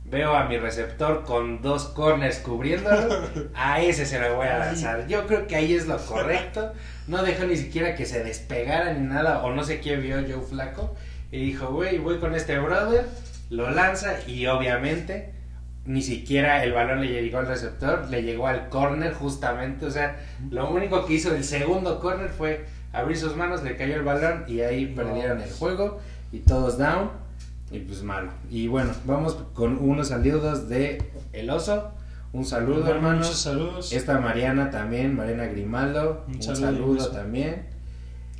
[0.07, 5.07] veo a mi receptor con dos corners cubriéndolo, a ese se lo voy a lanzar.
[5.09, 6.72] Yo creo que ahí es lo correcto.
[7.09, 10.47] No dejó ni siquiera que se despegara ni nada, o no sé qué vio Joe
[10.47, 10.94] Flaco.
[11.33, 13.07] Y dijo, güey, voy con este brother,
[13.51, 15.33] lo lanza y obviamente
[15.88, 20.21] ni siquiera el balón le llegó al receptor, le llegó al corner justamente, o sea,
[20.51, 24.44] lo único que hizo el segundo corner fue abrir sus manos, le cayó el balón
[24.47, 25.99] y ahí perdieron el juego
[26.31, 27.11] y todos down
[27.71, 28.31] y pues malo.
[28.51, 31.92] Y bueno, vamos con unos saludos de El Oso.
[32.32, 33.36] Un saludo, Muchos hermanos.
[33.40, 33.92] saludos.
[33.92, 37.66] Esta Mariana también, Mariana Grimaldo, Un un, saludo, también.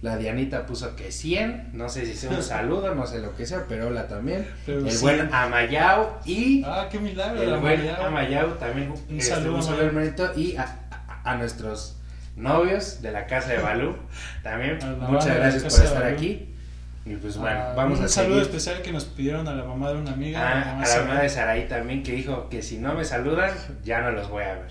[0.03, 3.47] La Dianita puso que 100, no sé si sea un saludo, no sé lo que
[3.47, 4.47] sea, pero hola también.
[4.65, 5.03] Pero el sí.
[5.03, 7.43] buen Amayao y Ah, qué milagro.
[7.43, 7.81] el buen.
[7.91, 8.91] Amayao también.
[8.93, 10.01] Un este, saludo, un saludo, Amayao.
[10.03, 10.33] hermanito.
[10.39, 10.63] Y a,
[11.25, 11.97] a- a nuestros
[12.37, 13.97] novios de la casa de Balú
[14.45, 14.79] también.
[15.01, 16.55] Muchas gracias por estar aquí.
[17.09, 18.49] Y pues bueno, Ah, vamos un a saludo seguir.
[18.49, 20.41] especial que nos pidieron a la mamá de una amiga.
[20.41, 23.51] Ah, mamá a la mamá de Saraí también que dijo que si no me saludan,
[23.85, 24.71] ya no los voy a ver.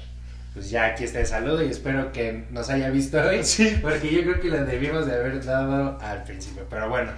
[0.54, 3.44] Pues ya aquí está el saludo y espero que nos haya visto hoy.
[3.44, 3.78] Sí.
[3.82, 6.64] Porque yo creo que lo debimos de haber dado al principio.
[6.70, 7.12] Pero bueno,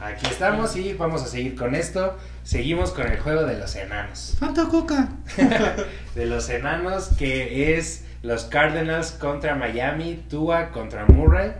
[0.00, 2.16] aquí estamos y vamos a seguir con esto.
[2.44, 4.36] Seguimos con el juego de los enanos.
[4.40, 5.08] ¡Fanta Coca!
[6.14, 11.52] De los enanos que es los Cardinals contra Miami, Tua contra Murray.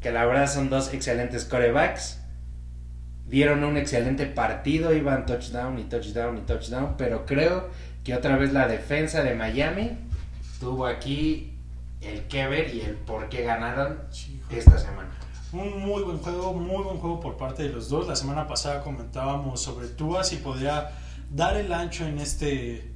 [0.00, 2.18] Que la verdad son dos excelentes corebacks.
[3.26, 6.94] Dieron un excelente partido, iban touchdown y touchdown y touchdown.
[6.98, 7.68] Pero creo
[8.04, 9.92] que otra vez la defensa de Miami
[10.60, 11.52] tuvo aquí
[12.00, 13.98] el que ver y el por qué ganaron
[14.50, 15.10] esta semana.
[15.52, 18.06] Un muy buen juego, muy buen juego por parte de los dos.
[18.08, 20.90] La semana pasada comentábamos sobre Tua si podría
[21.30, 22.90] dar el ancho en este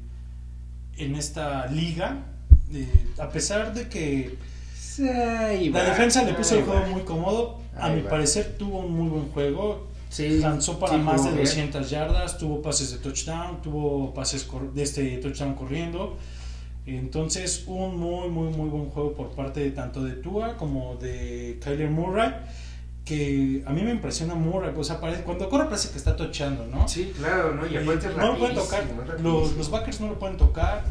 [0.99, 2.19] en esta liga.
[2.73, 4.37] Eh, a pesar de que
[4.99, 6.87] la defensa le puso el juego va.
[6.89, 8.11] muy cómodo, a Ahí mi va.
[8.11, 9.89] parecer tuvo un muy buen juego.
[10.09, 11.45] Sí, Lanzó para sí, más de bien.
[11.45, 16.17] 200 yardas, tuvo pases de touchdown, tuvo pases de este touchdown corriendo.
[16.87, 21.59] Entonces, un muy, muy, muy buen juego por parte de tanto de Tua como de
[21.63, 22.33] Kyler Murray.
[23.05, 26.67] Que a mí me impresiona Murray, o sea, parece, cuando corre parece que está tochando,
[26.67, 26.87] ¿no?
[26.87, 27.67] Sí, claro, ¿no?
[27.67, 28.85] Y Eh, aparte no lo pueden tocar,
[29.23, 30.85] los, los backers no lo pueden tocar.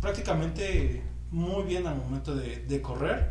[0.00, 3.30] Prácticamente muy bien al momento de, de correr.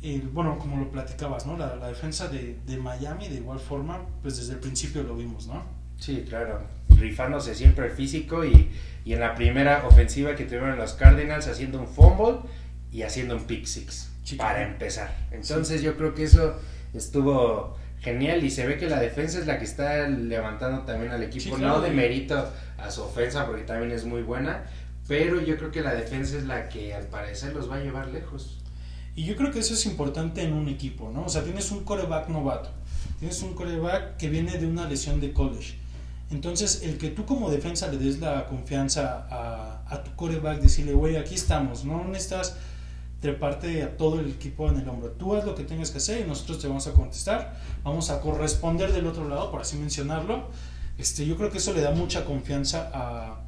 [0.00, 1.56] Y, bueno, como lo platicabas, ¿no?
[1.56, 5.48] La, la defensa de, de, Miami, de igual forma, pues desde el principio lo vimos,
[5.48, 5.64] ¿no?
[5.98, 6.62] Sí, claro.
[6.88, 8.70] Rifándose siempre el físico y,
[9.04, 12.48] y en la primera ofensiva que tuvieron los Cardinals haciendo un fumble
[12.92, 15.14] y haciendo un pick six para empezar.
[15.30, 15.86] Entonces sí.
[15.86, 16.60] yo creo que eso
[16.94, 21.22] estuvo genial y se ve que la defensa es la que está levantando también al
[21.22, 24.64] equipo, sí, no de mérito a su ofensa porque también es muy buena,
[25.08, 28.08] pero yo creo que la defensa es la que al parecer los va a llevar
[28.08, 28.57] lejos.
[29.18, 31.24] Y yo creo que eso es importante en un equipo, ¿no?
[31.24, 32.70] O sea, tienes un coreback novato,
[33.18, 35.74] tienes un coreback que viene de una lesión de college.
[36.30, 40.92] Entonces, el que tú como defensa le des la confianza a, a tu coreback, decirle,
[40.92, 42.54] güey, aquí estamos, no necesitas
[43.20, 45.10] treparte a todo el equipo en el hombro.
[45.10, 48.20] Tú haz lo que tengas que hacer y nosotros te vamos a contestar, vamos a
[48.20, 50.46] corresponder del otro lado, por así mencionarlo.
[50.96, 53.40] Este, yo creo que eso le da mucha confianza a,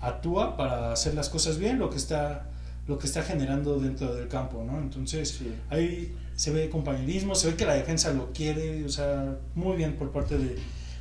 [0.00, 2.48] a Tua para hacer las cosas bien, lo que está
[2.86, 4.78] lo que está generando dentro del campo, ¿no?
[4.78, 5.52] Entonces, sí.
[5.70, 9.94] ahí se ve compañerismo, se ve que la defensa lo quiere, o sea, muy bien
[9.94, 10.58] por parte de,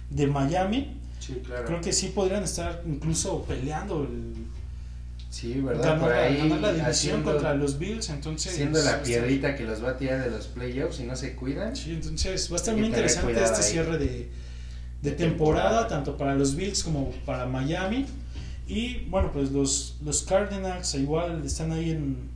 [0.09, 0.97] de Miami.
[1.19, 1.65] Sí, claro.
[1.65, 4.41] Creo que sí podrían estar incluso peleando el,
[5.31, 5.83] Sí, ¿verdad?
[5.83, 8.53] Ganar, Por ahí ganar la división haciendo, contra los Bills, entonces...
[8.53, 11.35] siendo la este, piedrita que los va a tirar de los playoffs y no se
[11.35, 11.73] cuidan.
[11.73, 13.63] Sí, entonces va a estar muy interesante este ahí.
[13.63, 14.29] cierre de, de
[15.01, 15.87] De temporada, temporada.
[15.87, 18.05] tanto para los Bills como para Miami.
[18.71, 22.29] Y bueno, pues los, los Cardinals igual están ahí en...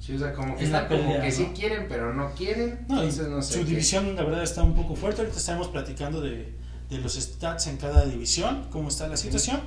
[0.00, 1.34] Sí, o sea, como que están como pelea, que ¿no?
[1.34, 2.86] sí quieren, pero no quieren.
[2.88, 3.54] No, entonces no sé.
[3.54, 3.70] su qué.
[3.70, 5.20] división la verdad está un poco fuerte.
[5.20, 6.52] Ahorita estamos platicando de,
[6.88, 9.60] de los stats en cada división, cómo está la situación.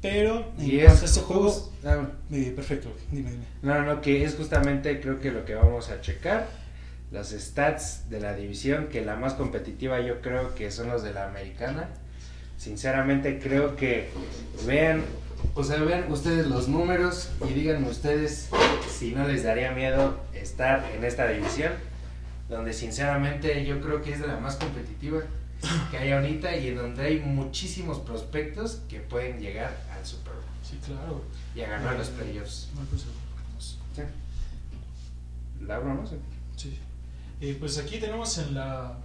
[0.00, 1.72] Pero en Y cuanto es a este juego...
[1.84, 3.44] ah, eh, perfecto, dime, dime.
[3.62, 6.46] No, no, que es justamente creo que lo que vamos a checar.
[7.10, 11.12] Los stats de la división, que la más competitiva yo creo que son los de
[11.14, 11.88] la americana.
[12.58, 14.10] Sinceramente creo que
[14.66, 15.02] vean,
[15.54, 18.48] o sea, vean ustedes los números y díganme ustedes
[18.90, 21.72] si no les daría miedo estar en esta división,
[22.48, 25.22] donde sinceramente yo creo que es de la más competitiva
[25.90, 30.42] que hay ahorita y en donde hay muchísimos prospectos que pueden llegar al Super Bowl
[30.62, 31.22] Sí, claro.
[31.54, 32.68] y a ganar los playoffs.
[32.76, 33.06] Una cosa,
[33.48, 33.78] vamos.
[35.66, 36.06] Laura, ¿no?
[36.06, 36.16] sé.
[36.56, 36.78] Sí.
[37.40, 38.96] Eh, pues aquí tenemos en la,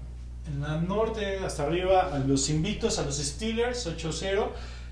[0.48, 4.48] en la norte hasta arriba a los invictos, a los Steelers 8-0.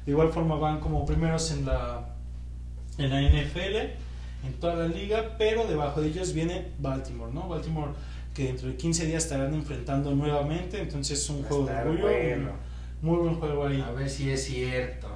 [0.08, 2.16] De igual forma van como primeros en la,
[2.98, 3.76] en la NFL,
[4.46, 7.50] en toda la liga, pero debajo de ellos viene Baltimore, ¿no?
[7.50, 7.92] Baltimore
[8.34, 12.04] que dentro de 15 días estarán enfrentando nuevamente, entonces es un Va juego de orgullo,
[12.04, 12.52] bueno.
[13.02, 13.82] muy buen juego ahí.
[13.82, 15.10] A ver si es cierto.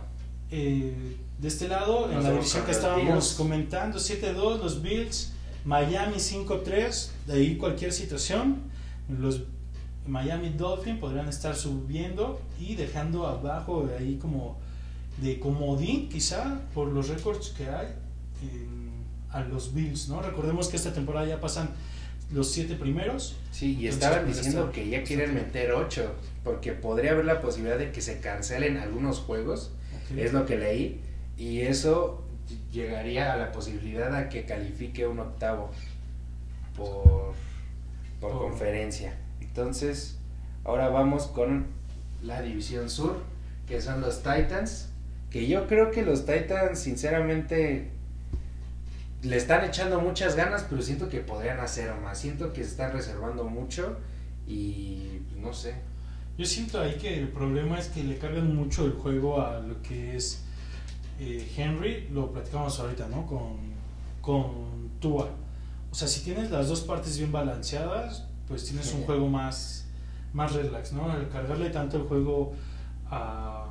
[0.50, 3.34] Eh, de este lado, en la división que estábamos Bills.
[3.36, 5.32] comentando, 7-2, los Bills,
[5.64, 8.58] Miami 5-3, de ahí cualquier situación,
[9.08, 9.44] los
[10.06, 14.60] Miami Dolphins podrían estar subiendo y dejando abajo de ahí como
[15.22, 17.88] de comodín quizá por los récords que hay
[18.42, 18.92] en-
[19.30, 20.22] a los Bills, ¿no?
[20.22, 21.70] Recordemos que esta temporada ya pasan
[22.34, 23.36] los siete primeros.
[23.52, 27.40] Sí, y estaban pues, diciendo está- que ya quieren meter 8, porque podría haber la
[27.42, 29.72] posibilidad de que se cancelen algunos juegos,
[30.18, 31.00] es lo que leí,
[31.38, 32.24] y eso
[32.74, 35.72] llegaría a la posibilidad a que califique un octavo
[36.76, 37.34] por,
[38.20, 39.16] por Por- conferencia.
[39.40, 40.18] Entonces,
[40.66, 41.68] ahora vamos con
[42.24, 43.18] la división sur,
[43.68, 44.90] que son los Titans,
[45.32, 47.90] que yo creo que los Titans, sinceramente,
[49.24, 52.20] le están echando muchas ganas, pero siento que podrían hacer más.
[52.20, 53.98] Siento que se están reservando mucho
[54.46, 55.76] y pues, no sé.
[56.38, 59.82] Yo siento ahí que el problema es que le cargan mucho el juego a lo
[59.82, 60.44] que es
[61.20, 63.26] eh, Henry, lo platicamos ahorita, ¿no?
[63.26, 63.58] Con,
[64.22, 65.30] con Tua.
[65.92, 69.86] O sea, si tienes las dos partes bien balanceadas, pues tienes un juego más,
[70.34, 71.10] más relax, ¿no?
[71.10, 72.54] Al cargarle tanto el juego
[73.10, 73.71] a,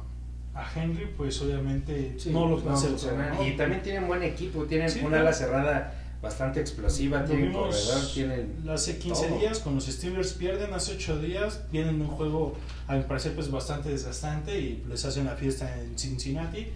[0.55, 3.35] a Henry, pues obviamente no lo va a.
[3.35, 3.47] ¿no?
[3.47, 8.01] Y también tienen buen equipo, tienen Sí, una ala cerrada bastante explosiva, Lo tienen corredor,
[8.13, 8.65] tienen...
[8.69, 9.39] hace 15 todo.
[9.39, 12.55] días con los Steelers pierden, hace 8 días vienen de un juego
[12.89, 16.67] a mi parecer pues bastante desgastante y les hacen la fiesta en Cincinnati.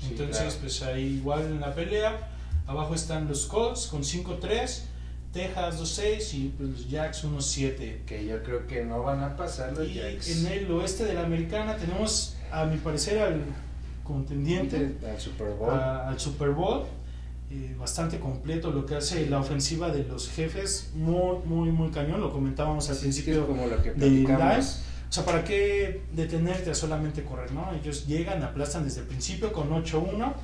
[0.00, 0.56] Sí, Entonces claro.
[0.60, 2.28] pues ahí igual en la pelea,
[2.66, 4.80] abajo están los Colts con 5-3,
[5.32, 8.04] Texas 2-6 y pues, los Jacks 1-7.
[8.04, 10.28] Que yo creo que no van a pasar los Y Jacks.
[10.44, 13.42] en el oeste de la americana tenemos a mi parecer al
[14.04, 15.70] contendiente al Super Bowl.
[15.70, 16.84] a- al Super Bowl.
[17.50, 22.20] eh, bastante completo lo que hace la ofensiva de los jefes, muy, muy, muy cañón.
[22.20, 23.46] Lo comentábamos al Sí, principio.
[23.46, 24.58] como lo que de live.
[25.08, 27.50] O sea, ¿para qué detenerte a solamente correr?
[27.52, 27.72] ¿no?
[27.72, 30.34] Ellos llegan, aplastan desde el principio con 8-1.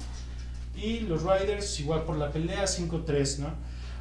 [0.76, 3.38] Y los Riders, igual por la pelea, 5-3.
[3.38, 3.48] ¿no?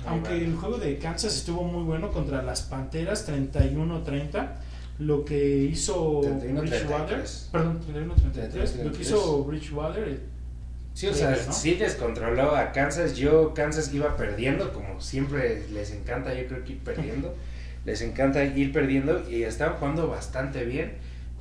[0.08, 4.48] Aunque el juego de Kansas estuvo muy bueno contra las Panteras, 31-30.
[5.00, 6.54] Lo que hizo 31-33.
[6.54, 8.84] Bridgewater, perdón, 31-33.
[8.84, 9.00] Lo que 31-33.
[9.00, 10.20] hizo Bridgewater, el
[10.94, 13.16] Sí, o sea, sí descontroló a Kansas.
[13.16, 17.36] Yo, Kansas iba perdiendo, como siempre les encanta, yo creo que ir perdiendo.
[17.86, 20.94] les encanta ir perdiendo y estaban jugando bastante bien,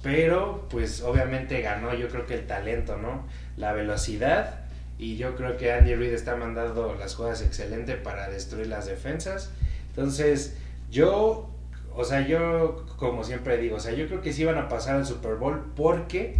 [0.02, 3.24] pero pues obviamente ganó yo creo que el talento, ¿no?
[3.56, 4.60] La velocidad
[4.98, 9.50] y yo creo que Andy Reid está mandando las jugadas excelente para destruir las defensas.
[9.90, 10.54] Entonces,
[10.90, 11.50] yo,
[11.94, 14.96] o sea, yo como siempre digo, o sea, yo creo que sí van a pasar
[14.96, 16.36] al Super Bowl porque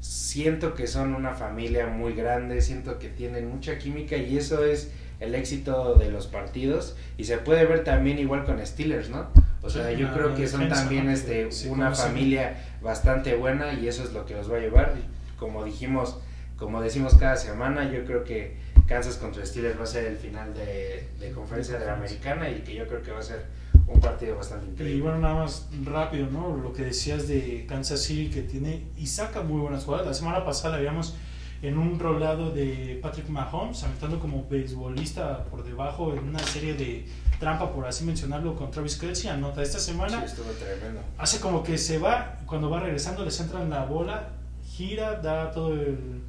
[0.00, 4.92] siento que son una familia muy grande, siento que tienen mucha química y eso es
[5.20, 9.28] el éxito de los partidos y se puede ver también igual con Steelers, ¿no?
[9.62, 14.12] O sea, yo creo que son también este una familia bastante buena y eso es
[14.12, 14.94] lo que los va a llevar.
[15.38, 16.18] Como dijimos,
[16.56, 20.54] como decimos cada semana, yo creo que Kansas contra Steelers va a ser el final
[20.54, 23.44] de, de conferencia de la americana y que yo creo que va a ser
[23.86, 24.98] un partido bastante increíble.
[24.98, 26.56] Y bueno, nada más rápido, ¿no?
[26.56, 30.06] Lo que decías de Kansas City que tiene y saca muy buenas jugadas.
[30.06, 31.14] La semana pasada habíamos
[31.62, 37.06] en un rolado de Patrick Mahomes, aventando como beisbolista por debajo en una serie de
[37.38, 39.30] trampa, por así mencionarlo, con Travis Kelsey.
[39.30, 40.20] Anota esta semana.
[40.20, 41.00] Sí, estuvo tremendo.
[41.18, 44.30] Hace como que se va, cuando va regresando, le centran la bola,
[44.64, 46.22] gira, da todo el,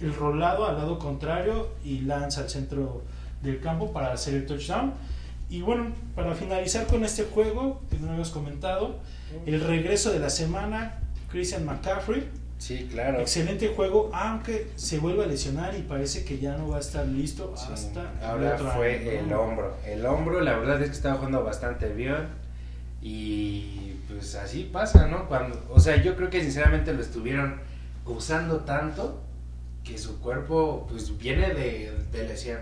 [0.00, 3.02] el rolado al lado contrario y lanza al centro
[3.42, 4.92] del campo para hacer el touchdown.
[5.48, 8.98] Y bueno, para finalizar con este juego, que no habíamos comentado,
[9.46, 10.98] el regreso de la semana,
[11.30, 12.28] Christian McCaffrey.
[12.58, 13.20] Sí, claro.
[13.20, 17.06] Excelente juego, aunque se vuelve a lesionar y parece que ya no va a estar
[17.06, 18.12] listo hasta.
[18.22, 19.76] Ahora fue el hombro.
[19.84, 22.28] El hombro, la verdad es que estaba jugando bastante bien.
[23.02, 25.28] Y pues así pasa, ¿no?
[25.28, 27.60] Cuando, o sea, yo creo que sinceramente lo estuvieron
[28.04, 29.22] usando tanto
[29.84, 32.58] que su cuerpo pues viene de, de lesión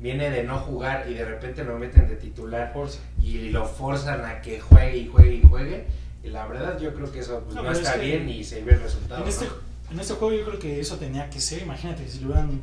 [0.00, 2.72] viene de no jugar y de repente lo meten de titular
[3.20, 5.86] y lo forzan a que juegue y juegue y juegue.
[6.22, 8.82] Y la verdad yo creo que eso pues, no, está bien y se ve el
[8.82, 9.22] resultado.
[9.22, 9.46] En, este,
[9.90, 11.62] en este juego yo creo que eso tenía que ser.
[11.62, 12.60] Imagínate, si lo hubieran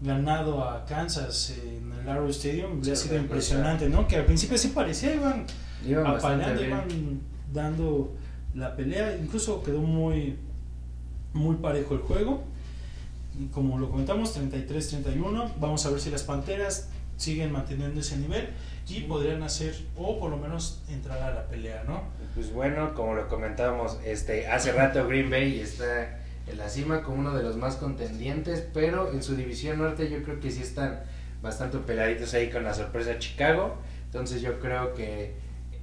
[0.00, 4.06] ganado a Kansas en el Arrow Stadium, hubiera sido impresionante, ¿no?
[4.06, 5.46] Que al principio sí parecía, iban,
[5.86, 7.20] iban apaleando, iban
[7.52, 8.14] dando
[8.54, 9.16] la pelea.
[9.16, 10.36] Incluso quedó muy,
[11.32, 12.53] muy parejo el juego
[13.52, 15.52] como lo comentamos, 33-31.
[15.58, 18.48] Vamos a ver si las Panteras siguen manteniendo ese nivel
[18.88, 22.02] y podrían hacer o por lo menos entrar a la pelea, ¿no?
[22.34, 27.18] Pues bueno, como lo comentábamos, este, hace rato Green Bay está en la cima como
[27.18, 31.00] uno de los más contendientes, pero en su división norte yo creo que sí están
[31.42, 33.76] bastante peladitos ahí con la sorpresa Chicago.
[34.06, 35.34] Entonces yo creo que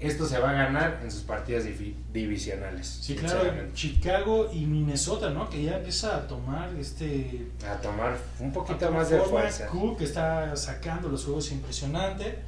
[0.02, 1.64] esto se va a ganar en sus partidos
[2.12, 2.88] divisionales.
[3.02, 5.48] Sí, claro, Chicago y Minnesota, ¿no?
[5.48, 7.46] Que ya empieza a tomar este...
[7.70, 9.68] A tomar un poquito más de fuerza.
[9.68, 12.40] Cook que está sacando los juegos impresionante.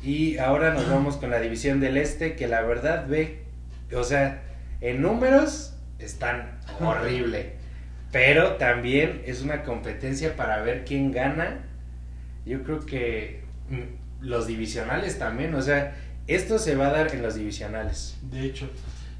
[0.00, 3.42] Y ahora nos vamos con la división del este, que la verdad ve,
[3.92, 4.42] o sea,
[4.80, 7.54] en números están horrible.
[8.12, 11.64] pero también es una competencia para ver quién gana.
[12.46, 15.96] Yo creo que mm, los divisionales también, o sea,
[16.34, 18.16] esto se va a dar en los divisionales.
[18.22, 18.68] De hecho,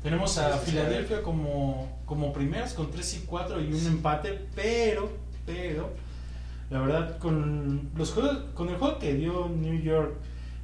[0.02, 5.10] tenemos a Filadelfia como, como primeras con 3 y 4 y un empate, pero,
[5.44, 5.90] pero,
[6.70, 10.14] la verdad, con, los juegos, con el juego que dio New York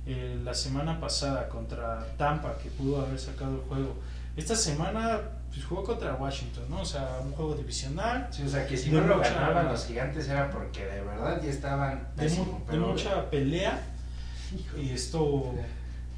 [0.07, 3.97] eh, la semana pasada contra Tampa, que pudo haber sacado el juego,
[4.37, 6.83] esta semana pues, jugó contra Washington, ¿no?
[6.83, 8.29] O sea, un juego divisional.
[8.31, 11.51] Sí, o sea, que si no lo ganaban los gigantes era porque de verdad ya
[11.51, 12.09] estaban...
[12.17, 13.83] De, de mucha pelea.
[14.79, 15.55] Y esto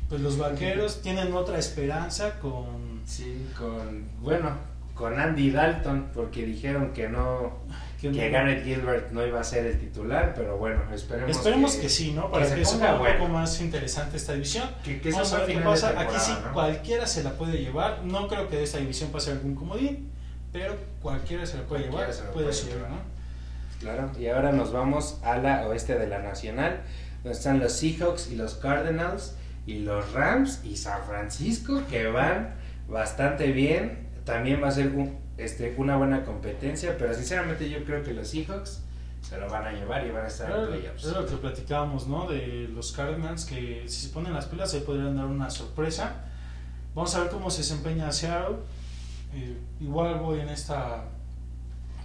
[0.09, 3.03] pues los vaqueros tienen otra esperanza con...
[3.07, 4.09] Sí, con...
[4.21, 4.57] Bueno,
[4.95, 7.59] con Andy Dalton, porque dijeron que no...
[8.01, 12.13] Que, Garrett Gilbert no iba a ser el titular, pero bueno, esperemos, esperemos que, sí,
[12.13, 12.31] ¿no?
[12.31, 14.71] Para que, sea un poco más interesante esta división.
[14.85, 16.01] Que, Vamos a ver qué pasa.
[16.01, 18.05] Aquí sí, cualquiera se la puede llevar.
[18.05, 20.13] No creo que de esta división pase algún comodín,
[20.53, 22.09] pero cualquiera se la puede llevar.
[22.33, 23.01] puede, ser, ¿no?
[23.81, 26.83] Claro, y ahora nos vamos a la oeste de la Nacional,
[27.25, 29.35] donde están los Seahawks y los Cardinals
[29.69, 32.55] y los Rams y San Francisco que van
[32.89, 34.09] bastante bien.
[34.25, 34.91] También va a ser
[35.37, 38.81] este, una buena competencia, pero sinceramente yo creo que los Seahawks
[39.21, 41.05] se lo van a llevar y van a estar en playoffs.
[41.05, 42.27] Es lo que platicábamos, ¿no?
[42.27, 46.25] De los Cardinals que si se ponen las pilas se podrían dar una sorpresa.
[46.95, 48.57] Vamos a ver cómo se desempeña Seattle.
[49.35, 51.05] Eh, igual voy en esta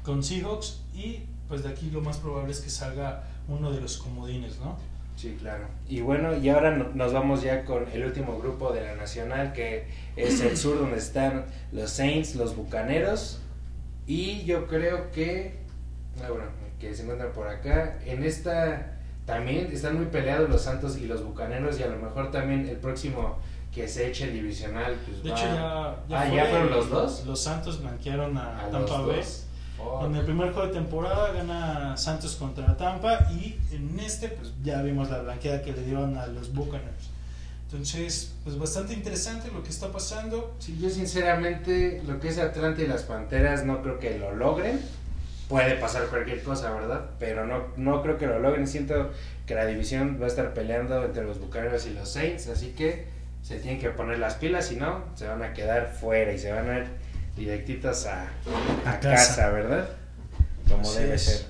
[0.04, 3.98] con Seahawks y pues de aquí lo más probable es que salga uno de los
[3.98, 4.78] comodines, ¿no?
[5.16, 5.66] Sí, claro.
[5.88, 9.88] Y bueno, y ahora nos vamos ya con el último grupo de la Nacional, que
[10.16, 13.40] es el sur, donde están los Saints, los Bucaneros,
[14.08, 15.60] y yo creo que,
[16.22, 16.46] ah, bueno,
[16.80, 18.90] que se encuentran por acá, en esta
[19.26, 22.78] también están muy peleados los Santos y los Bucaneros, y a lo mejor también el
[22.78, 23.38] próximo
[23.74, 27.26] que se eche el divisional, pues De hecho, ya, ah, ¿ya fueron los dos?
[27.26, 29.22] Los Santos blanquearon a, Tampa Bay.
[29.86, 30.06] Oh.
[30.06, 34.82] En el primer juego de temporada gana Santos contra Tampa y en este pues ya
[34.82, 37.10] vimos la blanqueada que le dieron a los Buccaneers.
[37.72, 40.56] Entonces, pues bastante interesante lo que está pasando.
[40.60, 44.80] Sí, yo sinceramente lo que es Atlanta y las Panteras no creo que lo logren.
[45.50, 47.10] Puede pasar cualquier cosa, ¿verdad?
[47.20, 48.68] Pero no, no creo que lo logren.
[48.68, 49.12] Siento
[49.46, 53.08] que la división va a estar peleando entre los Buccaneers y los Saints, así que
[53.42, 56.52] se tienen que poner las pilas, si no, se van a quedar fuera y se
[56.52, 56.86] van a
[57.38, 58.24] ir directitos a,
[58.86, 59.16] a A casa.
[59.36, 59.50] casa.
[59.50, 59.90] ¿verdad?
[60.70, 61.22] Como Así debe es.
[61.24, 61.46] ser.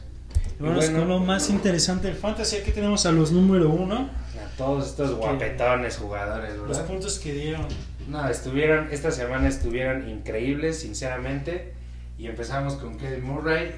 [0.60, 1.00] Y bueno.
[1.00, 2.58] con lo más interesante del fantasy.
[2.58, 4.10] Aquí tenemos a los número uno,
[4.44, 6.86] A todos estos guapetones jugadores, los ¿verdad?
[6.86, 7.68] puntos que dieron.
[8.08, 11.74] No, estuvieron, esta semana estuvieron increíbles, sinceramente.
[12.18, 13.72] Y empezamos con Kevin Murray.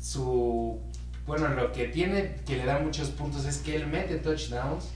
[0.00, 0.80] Su,
[1.26, 4.86] bueno, lo que tiene que le da muchos puntos es que él mete touchdowns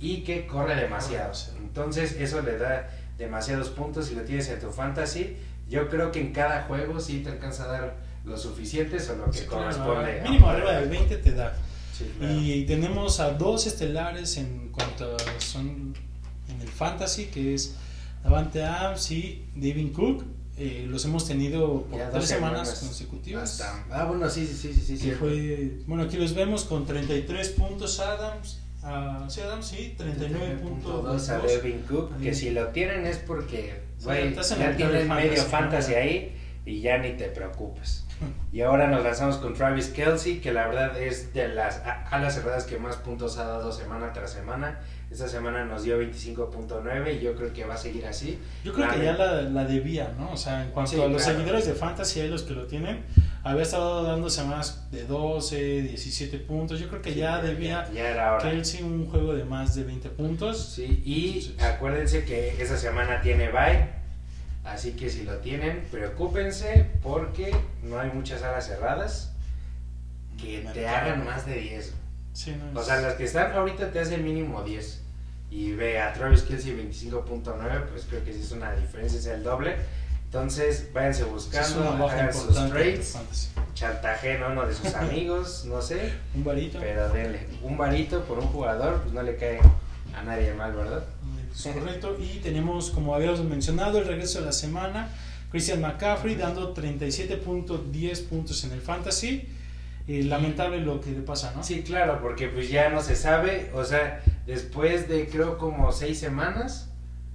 [0.00, 1.32] y que corre demasiado.
[1.58, 2.88] Entonces, eso le da
[3.18, 5.36] demasiados puntos y lo tienes en tu fantasy.
[5.68, 9.30] Yo creo que en cada juego sí te alcanza a dar lo suficientes o lo
[9.30, 10.20] que Sí, claro, corresponde.
[10.22, 11.54] mínimo arriba del 20 te da.
[11.96, 12.34] Sí, claro.
[12.34, 15.94] Y tenemos a dos estelares en cuanto son
[16.48, 17.74] en el fantasy, que es
[18.22, 20.24] Davante Adams y Devin Cook.
[20.58, 23.60] Eh, los hemos tenido por Ya tres semanas, semanas consecutivas.
[23.60, 26.86] Hasta- Ah, bueno, sí, sí, sí, sí, sí, Que fue, bueno, aquí los vemos con
[26.86, 28.60] 33 puntos Adams.
[28.82, 32.34] ah, sí, Adams, sí, 39.2 a Devin Cook, que Ahí.
[32.34, 35.98] si lo tienen es porque güey, ya tienen del medio fantasy, fantasy ¿no?
[35.98, 38.04] ahí y ya ni te preocupes.
[38.50, 42.34] Y ahora nos lanzamos con Travis Kelsey, que la verdad es de las a- alas
[42.34, 44.80] cerradas que más puntos ha dado semana tras semana.
[45.10, 48.38] Esta semana nos dio 25.9 y yo creo que va a seguir así.
[48.64, 50.32] Yo creo que ya la, la debía, ¿no?
[50.32, 51.38] O sea, en cuanto Sí, a los claro.
[51.38, 53.04] seguidores de Fantasy, hay los que lo tienen,
[53.44, 56.80] había estado dando semanas de 12, 17 puntos.
[56.80, 58.38] Yo creo que Sí, ya debía Ya era.
[58.38, 60.72] Kelsey un juego de más de 20 puntos.
[60.74, 63.88] Sí, y Entonces- acuérdense que esa semana tiene bye.
[64.64, 67.54] Así que si lo tienen, preocúpense porque
[67.84, 69.32] no hay muchas alas cerradas
[70.36, 70.88] que te Mercado.
[70.96, 71.94] hagan más de 10.
[72.36, 75.00] Sí, no O sea, las que están ahorita te hacen mínimo 10.
[75.50, 79.42] Y ve a Travis Kelsey 25.9, pues creo que sí es una diferencia, es el
[79.42, 79.76] doble.
[80.26, 83.16] Entonces, váyanse buscando, hagan sus trades,
[83.72, 86.78] chantajen a uno de sus amigos, no sé, Un varito.
[86.78, 89.60] pero denle un varito por un jugador, pues no le cae
[90.14, 91.04] a nadie mal, ¿verdad?
[91.54, 92.18] Es correcto.
[92.20, 95.08] Y tenemos, como habíamos mencionado, el regreso de la semana.
[95.50, 99.48] Christian McCaffrey dando 37.10 puntos en el Fantasy.
[100.08, 101.64] Eh, lamentable lo que le pasa, ¿no?
[101.64, 106.20] Sí, claro, porque pues ya no se sabe, o sea, después de creo como seis
[106.20, 106.92] semanas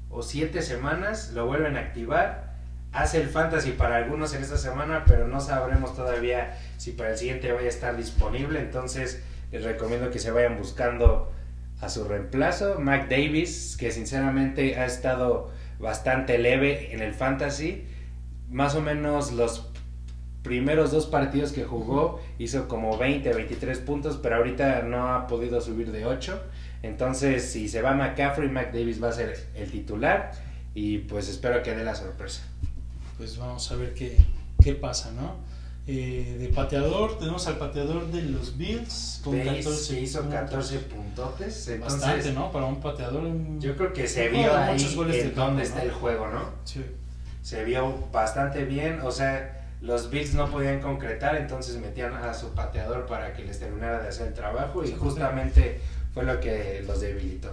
[0.10, 2.56] o siete semanas lo vuelven a activar,
[2.94, 7.18] hace el fantasy para algunos en esta semana, pero no sabremos todavía si para el
[7.18, 11.30] siguiente vaya a estar disponible, entonces les recomiendo que se vayan buscando
[11.82, 17.86] a su reemplazo, Mac Davis, que sinceramente ha estado bastante leve en el fantasy,
[18.50, 19.71] más o menos los
[20.44, 25.62] primeros dos partidos que jugó hizo como 20, 23 puntos, pero ahorita no ha podido
[25.62, 26.42] subir de 8.
[26.84, 30.32] Entonces, si se va McCaffrey, Mac Davis va a ser el titular
[30.74, 32.42] y pues espero que dé la sorpresa.
[33.18, 34.18] Pues vamos a ver qué,
[34.64, 35.36] qué pasa, ¿no?
[35.88, 40.40] Eh, de pateador, tenemos al pateador de los Bills con Bates 14 que hizo puntos.
[40.40, 42.52] 14 puntotes, entonces Bastante, ¿no?
[42.52, 43.24] Para un pateador.
[43.26, 45.68] un- yo creo que se vio ahí muchos goles de en campo, dónde ¿no?
[45.70, 46.42] está el juego, ¿no?
[46.66, 46.84] Sí.
[47.42, 52.50] Se vio bastante bien, o sea, los Bills no podían concretar, entonces metían a su
[52.54, 55.80] pateador para que les terminara de hacer el trabajo y justamente
[56.14, 57.50] fue lo que los debilitó.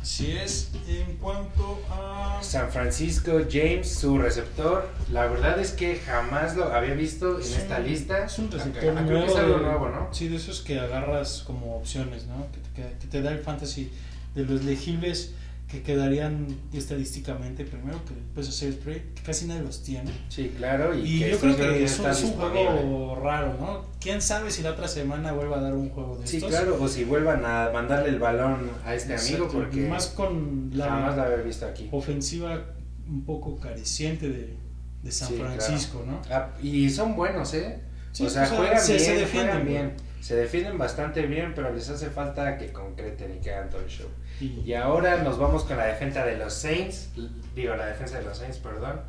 [0.00, 0.70] Así es.
[0.88, 2.38] En cuanto a.
[2.42, 7.58] San Francisco James, su receptor, la verdad es que jamás lo había visto en Es
[7.58, 8.24] esta lista.
[8.24, 9.26] Es un receptor creo que nuevo.
[9.26, 10.08] es algo de- nuevo, ¿no?
[10.14, 12.46] Sí, de esos que agarras como opciones, ¿no?
[12.50, 13.92] Que te, que te da el fantasy
[14.34, 15.32] de los legibles
[15.70, 17.98] que quedarían estadísticamente primero,
[18.34, 20.10] que hacer el trade, que casi nadie los tiene.
[20.28, 20.92] Sí, claro.
[20.98, 23.84] Y, Y que yo creo que ya es un, juego raro, ¿no?
[24.00, 26.50] ¿Quién sabe si la otra semana vuelva a dar un juego de Sí, estos?
[26.50, 30.70] claro, o si vuelvan a mandarle el balón a este amigo, Exacto, porque Más con
[30.74, 31.88] la jamás lo había visto aquí.
[31.92, 32.60] ofensiva
[33.08, 34.54] un poco careciente de,
[35.02, 36.20] de San Sí, Francisco, ¿no?
[36.30, 37.78] Ah, y son buenos, ¿eh?
[38.12, 39.92] Sí, o sea, o sea, juegan se- bien, se defienden, juegan bien.
[40.20, 43.88] Se defienden bastante bien, pero les hace falta que concreten y que hagan todo el
[43.88, 44.08] show.
[44.40, 47.10] Y, Y ahora nos vamos con la defensa de los Saints,
[47.54, 49.00] digo la defensa de los Saints, perdón,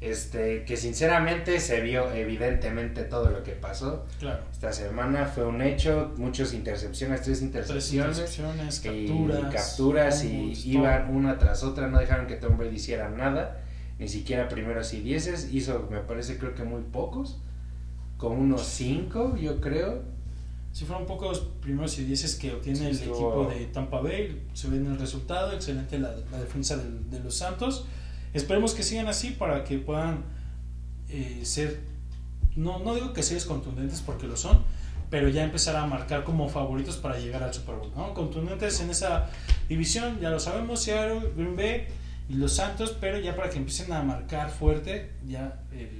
[0.00, 4.06] este que sinceramente se vio evidentemente todo lo que pasó.
[4.20, 10.52] Claro, esta semana fue un hecho, muchas intercepciones, tres tres intercepciones y capturas, capturas y
[10.70, 13.60] iban una tras otra, no dejaron que Tom Brady hiciera nada,
[13.98, 17.40] ni siquiera primeros y dieces, hizo me parece creo que muy pocos,
[18.16, 20.04] con unos cinco yo creo,
[20.78, 24.46] Si fueron pocos primeros y dieces que obtiene Sí, el estuvo- equipo de Tampa Bay,
[24.54, 27.84] se ve en el resultado, excelente la, la defensa del- de los Santos.
[28.32, 30.22] Esperemos que sigan así para que puedan
[31.08, 31.80] eh, ser
[32.54, 34.62] no, no digo que series contundentes porque lo son,
[35.10, 38.14] pero ya empezar a marcar como favoritos para llegar al Super Bowl, ¿no?
[38.14, 39.30] Contundentes en esa
[39.68, 41.86] división, ya lo sabemos, Seattle, Green Bay
[42.28, 45.90] y los Santos, pero ya para que empiecen a marcar fuerte ya el,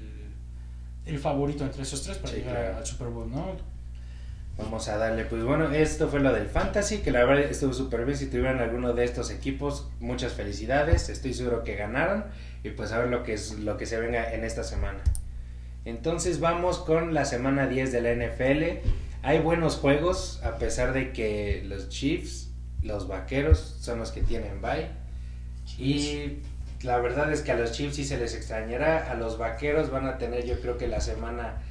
[1.07, 2.77] el favorito entre esos tres para Sí, llegar claro.
[2.79, 3.57] al Super Bowl, ¿no?
[4.59, 8.05] Vamos a darle, pues bueno, esto fue lo del Fantasy, que la verdad estuvo súper
[8.05, 8.19] bien.
[8.19, 11.09] Si tuvieran alguno de estos equipos, muchas felicidades.
[11.09, 12.25] Estoy seguro que ganaron.
[12.65, 14.99] Y pues a ver lo que es lo que se venga en esta semana.
[15.85, 18.89] Entonces vamos con la semana 10 de la NFL.
[19.23, 22.51] Hay buenos juegos, a pesar de que los Chiefs,
[22.83, 24.89] los Vaqueros, son los que tienen bye.
[25.79, 26.41] Y
[26.83, 29.09] la verdad es que a los Chiefs sí se les extrañará.
[29.09, 31.63] A los Vaqueros van a tener, yo creo que la semana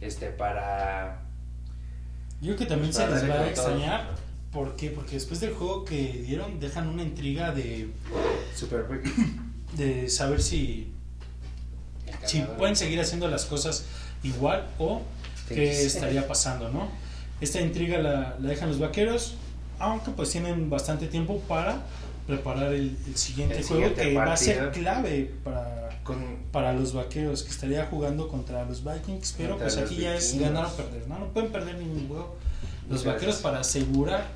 [0.00, 1.25] este para
[2.40, 4.14] Yo creo que también se les va a extrañar.
[4.52, 4.90] ¿Por qué?
[4.90, 7.90] Porque después del juego que dieron, dejan una intriga de,
[8.54, 8.86] Super
[9.76, 10.92] de saber si,
[12.24, 13.84] si pueden seguir haciendo las cosas
[14.22, 15.02] igual o
[15.48, 16.88] qué estaría pasando, ¿no?
[17.40, 19.34] Esta intriga la, la dejan los vaqueros,
[19.78, 21.82] aunque pues tienen bastante tiempo para
[22.26, 24.82] preparar el, el siguiente El juego siguiente que va a ser partido.
[24.82, 29.78] clave para, Con, para los vaqueros, que estaría jugando contra los Vikings, pero Contra pues
[29.78, 31.18] aquí ya es ganar o perder, ¿no?
[31.18, 32.36] No pueden perder ningún juego
[32.88, 34.26] los vaqueros para asegurar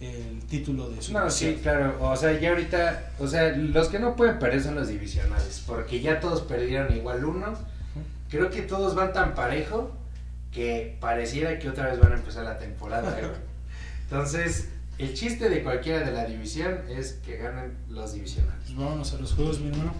[0.00, 1.54] el título de su no, división.
[1.54, 1.96] sí, claro.
[2.00, 6.00] O sea, ya ahorita, o sea, los que no pueden perder son los divisionales, porque
[6.00, 7.54] ya todos perdieron igual uno.
[8.30, 9.92] Creo que todos van tan parejo
[10.52, 13.18] que pareciera que otra vez van a empezar la temporada.
[13.18, 13.24] ¿eh?
[14.10, 18.64] Entonces, el chiste de cualquiera de la división es que ganen los divisionales.
[18.66, 19.92] Pues vámonos a los juegos, mi hermano.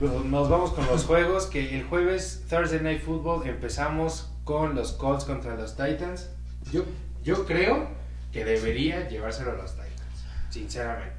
[0.00, 5.24] Nos vamos con los juegos, que el jueves, Thursday Night Football, empezamos con los Colts
[5.24, 6.28] contra los Titans.
[6.72, 6.84] Yo,
[7.24, 7.88] yo creo
[8.32, 11.16] que debería llevárselo a los Titans, sinceramente.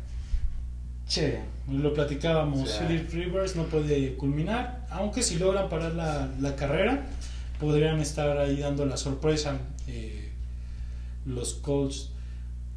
[1.09, 7.03] Che, lo platicábamos, Philip Rivers no puede culminar, aunque si logran parar la, la carrera,
[7.59, 9.57] podrían estar ahí dando la sorpresa
[9.87, 10.31] eh,
[11.25, 12.11] los Colts,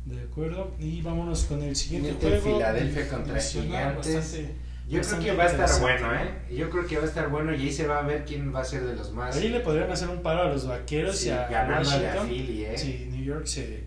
[0.06, 0.72] ¿de acuerdo?
[0.80, 2.56] Y vámonos con el siguiente juego.
[2.56, 4.14] Filadelfia el contra Gigantes.
[4.16, 6.14] bastante- Yo creo que va a estar bueno, ¿no?
[6.14, 6.30] ¿eh?
[6.54, 8.60] Yo creo que va a estar bueno y ahí se va a ver quién va
[8.60, 9.36] a ser de los más.
[9.36, 12.24] Ahí le podrían hacer un paro a los vaqueros Sí, y a a.
[12.26, 12.76] Philly, ¿eh?
[12.76, 13.84] Sí, New York se,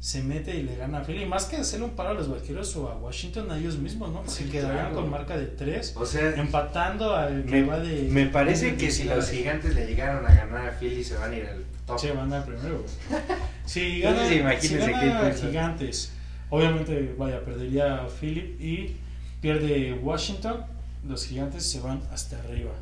[0.00, 1.26] se mete y le gana a Philly.
[1.26, 4.22] Más que hacerle un paro a los vaqueros o a Washington, a ellos mismos, ¿no?
[4.26, 4.94] Se Sí, quedarían claro.
[5.02, 8.02] con marca de 3, O sea, empatando al que me, va de.
[8.10, 9.16] me parece que si 19.
[9.16, 11.98] los gigantes le llegaron a ganar a Philly se van a ir al top.
[11.98, 13.22] Sí, van al primero, güey.
[13.66, 15.34] Si Entonces, gana, si gana.
[15.34, 16.12] Gigantes,
[16.48, 18.96] obviamente, vaya, perdería a Philip y
[19.40, 20.64] pierde Washington.
[21.06, 22.72] Los Gigantes se van hasta arriba.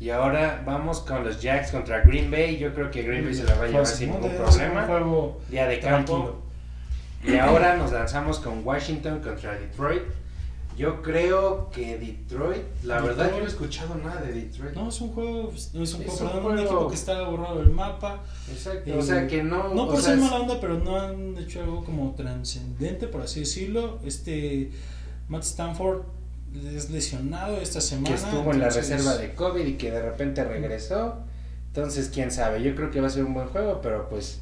[0.00, 2.58] Y ahora vamos con los Jacks contra Green Bay.
[2.58, 4.84] Yo creo que Green Bay se la va a llevar sin ningún problema.
[4.86, 6.18] juego Día de tranquilo.
[6.18, 6.42] campo.
[7.24, 10.02] Y ahora nos lanzamos con Washington contra Detroit.
[10.76, 13.16] Yo creo que Detroit, la Detroit.
[13.18, 14.74] verdad yo no he escuchado nada de Detroit.
[14.74, 17.22] No, es un juego, no es un Es juego, un perdón, un equipo que está
[17.28, 18.20] borrado del mapa.
[18.50, 18.90] Exacto.
[18.90, 19.72] Eh, o sea que no.
[19.74, 24.00] No por ser mala onda, pero no han hecho algo como trascendente, por así decirlo.
[24.04, 24.70] Este
[25.32, 26.02] Matt Stanford
[26.76, 28.08] es lesionado esta semana.
[28.08, 31.16] que estuvo en la entonces- reserva de COVID y que de repente regresó.
[31.68, 32.62] Entonces, quién sabe.
[32.62, 34.40] Yo creo que va a ser un buen juego, pero pues.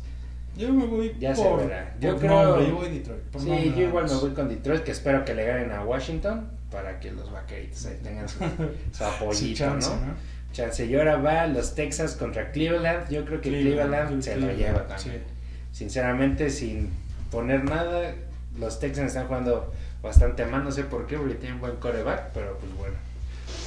[0.57, 1.95] Yo me voy Ya se por, verá.
[2.01, 3.21] Yo por creo- nombre, yo voy Detroit.
[3.31, 5.85] por Sí, nombre yo igual me voy con Detroit, que espero que le ganen a
[5.85, 8.45] Washington para que los vaqueritos ahí tengan su, su
[8.93, 10.15] Sí, apoyito, chance, ¿no?
[10.53, 10.87] Chance.
[10.87, 13.09] Y ahora va los Texans contra Cleveland.
[13.09, 15.23] Yo creo que Cleveland, se lo Cleveland, lleva también.
[15.71, 16.91] Sinceramente, sin
[17.31, 18.13] poner nada,
[18.59, 19.73] los Texans están jugando
[20.03, 20.65] bastante mal.
[20.65, 22.97] No sé por qué, porque tienen buen coreback, pero pues bueno.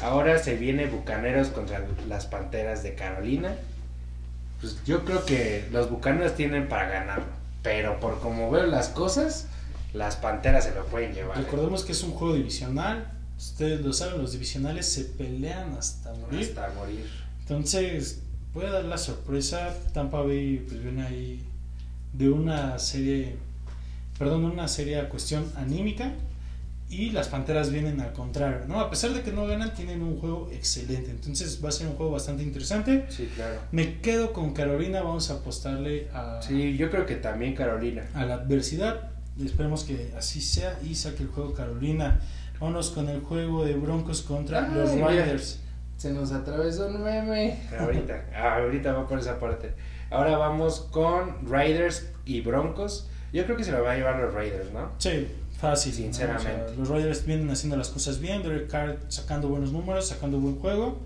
[0.02, 3.56] Ahora se viene Bucaneros contra las Panteras de Carolina.
[4.60, 7.26] Pues yo creo que los Bucaneros tienen para ganarlo.
[7.62, 9.48] Pero por como veo las cosas,
[9.94, 11.38] las Panteras se lo pueden llevar.
[11.38, 13.12] Recordemos que es un juego divisional.
[13.38, 16.42] Ustedes lo saben, los divisionales se pelean hasta morir.
[16.42, 17.10] Hasta morir.
[17.40, 18.22] Entonces,
[18.54, 19.74] puede dar la sorpresa.
[19.94, 21.44] Tampa Bay pues viene ahí
[22.14, 23.36] de una serie,
[24.24, 26.14] perdón, una seria cuestión anímica.
[26.90, 28.80] Y las Panteras vienen al contrario, ¿no?
[28.80, 31.10] A pesar de que no ganan, tienen un juego excelente.
[31.10, 33.06] Entonces va a ser un juego bastante interesante.
[33.10, 33.62] Sí, claro.
[33.72, 38.06] Me quedo con Carolina, vamos a apostarle a, Sí, yo creo que también Carolina.
[38.14, 39.10] a la adversidad.
[39.44, 42.20] Esperemos que así sea y saque el juego Carolina.
[42.60, 44.92] Vámonos con el juego de Broncos contra Ay, los.
[44.92, 45.60] Riders.
[45.98, 47.60] Se nos atravesó un meme.
[47.80, 49.74] Ahorita, ah, ahorita va por esa parte.
[50.12, 53.10] Ahora vamos con Riders y Broncos.
[53.34, 54.92] Yo creo que se lo va a llevar los Raiders, ¿no?
[55.00, 55.28] Sí,
[55.60, 55.92] fácil.
[55.92, 55.98] ¿no?
[55.98, 56.62] Sinceramente.
[56.64, 58.44] O sea, los Riders vienen haciendo las cosas bien.
[58.44, 61.00] Derek Carr sacando buenos números, sacando buen juego.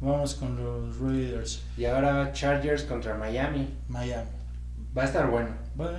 [0.00, 1.62] Vamos con los Raiders.
[1.76, 3.68] Y ahora Chargers contra Miami.
[3.88, 4.28] Miami.
[4.96, 5.50] Va a estar bueno.
[5.74, 5.98] Bueno,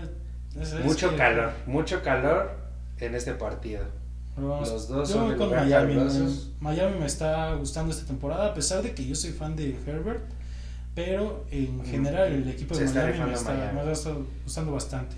[0.60, 2.52] es- es Mucho que- calor, mucho calor
[3.00, 3.84] en este partido.
[4.36, 5.94] Vamos- Los dos yo son voy con Miami.
[7.00, 10.22] me está gustando esta temporada, a pesar de que yo soy fan de Herbert.
[10.94, 13.80] pero en general el equipo de Miami me está, Miami.
[13.80, 13.86] me
[14.44, 15.16] gustando bastante.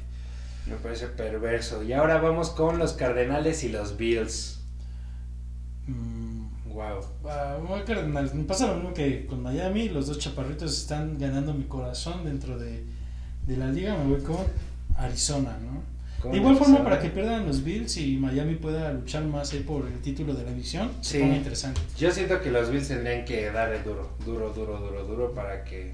[0.66, 1.84] Me parece perverso.
[1.84, 4.59] Y ahora vamos con los Cardenales y los Bills.
[5.88, 6.43] Mm,
[6.74, 7.01] Wow.
[7.26, 8.34] ah, voy Cardenales.
[8.34, 12.57] Me pasa lo mismo que con Miami, los dos chaparritos están ganando mi corazón dentro
[12.57, 12.84] de,
[13.45, 14.38] de la liga, me voy con
[14.97, 15.84] Arizona, ¿no?
[16.32, 19.86] De igual forma, para que pierdan los Bills y Miami pueda luchar más ahí por
[19.86, 21.20] el título de la división, Sí.
[21.20, 21.82] se interesante.
[21.97, 25.93] Yo siento que los Bills tendrían que darle duro, duro, duro, duro, duro para que,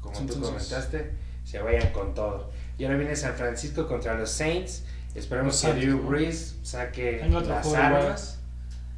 [0.00, 1.10] como tú Entonces- comentaste,
[1.44, 2.50] se vayan con todo.
[2.80, 4.84] Y ahora viene San Francisco contra los Saints.
[5.14, 5.98] Esperemos Los que Drew.
[6.08, 7.82] Brees saque las juego igual.
[7.82, 8.38] armas.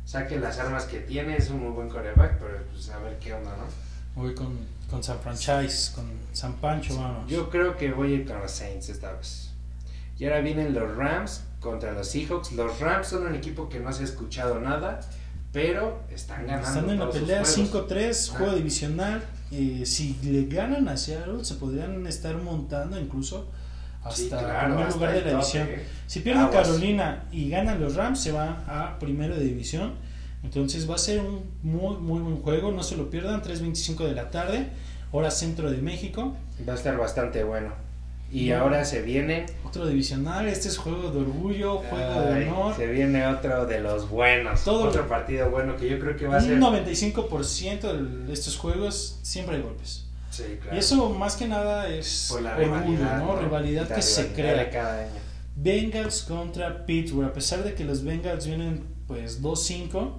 [0.04, 1.36] Saque las armas que tiene.
[1.36, 4.22] Es un muy buen coreback, pero pues a ver qué onda, ¿no?
[4.22, 4.56] Voy con,
[4.88, 7.28] con San Franchise, con San Pancho, vamos.
[7.28, 9.50] Yo creo que voy a ir con los Saints esta vez.
[10.18, 12.52] Y ahora vienen los Rams contra los Seahawks.
[12.52, 15.00] Los Rams son un equipo que no se ha escuchado nada,
[15.52, 16.68] pero están ganando.
[16.68, 17.88] Están en la pelea juegos.
[17.90, 18.38] 5-3, Ah.
[18.38, 19.24] juego divisional.
[19.50, 23.48] eh, si le ganan a Seattle, se podrían estar montando incluso
[24.04, 25.68] hasta Sí, claro, primer hasta lugar de la división.
[25.68, 25.86] eh.
[26.06, 26.66] Si pierden Aguas.
[26.68, 29.94] Carolina y ganan los Rams, se va a primero de división.
[30.42, 32.72] Entonces va a ser un muy, muy buen juego.
[32.72, 33.42] No se lo pierdan.
[33.42, 34.68] 3.25 de la tarde,
[35.12, 36.34] hora centro de México.
[36.68, 37.72] Va a estar bastante bueno.
[38.30, 38.62] Y Bueno.
[38.64, 39.46] ahora se viene.
[39.64, 40.48] Otro divisional.
[40.48, 42.74] Este es juego de orgullo, juego ay, de honor.
[42.74, 44.64] se viene otro de los buenos.
[44.64, 46.54] Todo otro partido bueno que yo creo que va a ser.
[46.54, 47.92] Un 95%
[48.26, 50.06] de estos juegos siempre hay golpes.
[50.32, 50.74] Sí, claro.
[50.76, 53.34] Y eso más que nada es Por la orgullo, rivalidad, ¿no?
[53.36, 53.40] ¿no?
[53.42, 54.70] Rivalidad que se crea.
[54.70, 55.10] cada año.
[55.54, 57.26] Bengals contra Pittsburgh.
[57.28, 60.12] A pesar de que los Bengals vienen pues 2-5.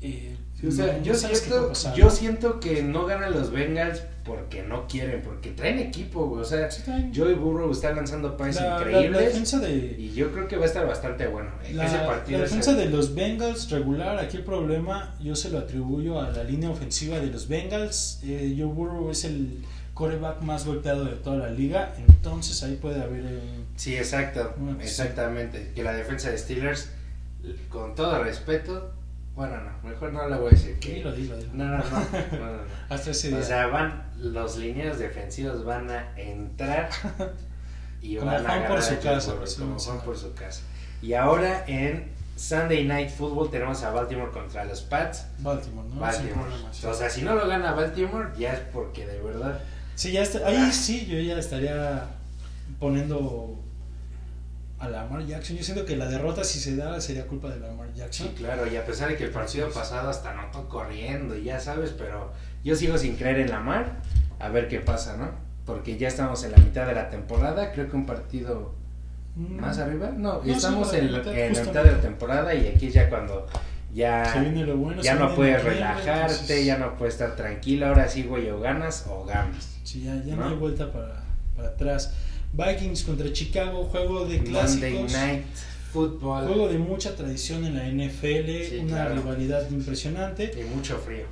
[0.00, 5.20] eh, Sí, o sea, no yo, siento, que no ganan los Bengals porque no quieren,
[5.22, 6.42] porque traen equipo, güey.
[6.42, 6.82] O sea, Sí,
[7.14, 9.20] Joey Burrow está lanzando pases la, la- la increíbles.
[9.26, 11.50] defensa de y yo creo que va a estar bastante bueno.
[11.72, 15.50] la, Ese la partido es defensa de los Bengals regular, aquí el problema yo se
[15.50, 18.20] lo atribuyo a la línea ofensiva de los Bengals.
[18.22, 19.58] Eh, Joe Burrow es el
[19.94, 23.40] coreback más golpeado de toda la liga, entonces ahí puede haber eh,
[23.74, 24.54] Sí, exacto.
[24.80, 25.72] Exactamente.
[25.74, 26.88] Que la defensa de Steelers,
[27.68, 28.92] con todo respeto.
[29.34, 30.94] Bueno, no, mejor no le voy a decir que.
[30.94, 31.50] Dilo, dilo, dilo.
[31.54, 31.82] No, no, no.
[31.82, 32.62] no, no, no.
[32.90, 33.38] Hasta ese día.
[33.38, 36.90] O sea, van, los lineos defensivos van a entrar
[38.02, 40.62] y Como van a Juan por su casa, Burrow, así como Juan por su casa.
[41.00, 45.26] Y ahora en Sunday Night Football tenemos a Baltimore contra los Pats.
[45.38, 46.00] Baltimore, ¿no?
[46.00, 46.50] Baltimore.
[46.72, 46.86] sí.
[46.86, 49.60] O sea, si no lo gana Baltimore, ya es porque de verdad.
[49.94, 52.06] Sí, ya está, ahí sí, yo ya estaría
[52.80, 53.62] poniendo
[54.82, 55.56] a Lamar Jackson.
[55.56, 58.28] Yo siento que la derrota, si se da, sería culpa de Lamar Jackson.
[58.28, 61.60] Sí, claro, y a pesar de que el partido pasado hasta notó corriendo y ya
[61.60, 62.32] sabes, pero
[62.64, 64.00] yo sigo sin creer en Lamar.
[64.40, 65.30] A ver qué pasa, ¿no?
[65.64, 68.74] Porque ya estamos en la mitad de la temporada, creo que un partido
[69.34, 70.10] Mm, más arriba.
[70.14, 72.90] No, No, estamos sí, en, la mitad, en la mitad de la temporada y aquí
[72.90, 73.46] ya cuando
[73.94, 75.00] ya, Se viene lo bueno.
[75.00, 78.50] ya se no viene puedes relajarte, entonces, ya no puedes estar tranquilo, ahora sí, güey,
[78.50, 79.78] o ganas o ganas.
[79.84, 80.48] Sí, ya, ya no, ¿no?
[80.50, 81.22] hay vuelta para,
[81.56, 82.12] para atrás.
[82.52, 84.90] Vikings contra Chicago, juego de clásicos.
[84.90, 85.44] Monday Night
[85.92, 89.14] Football Juego de mucha tradición en la NFL, Sí, una claro.
[89.16, 91.26] rivalidad impresionante, y mucho frío.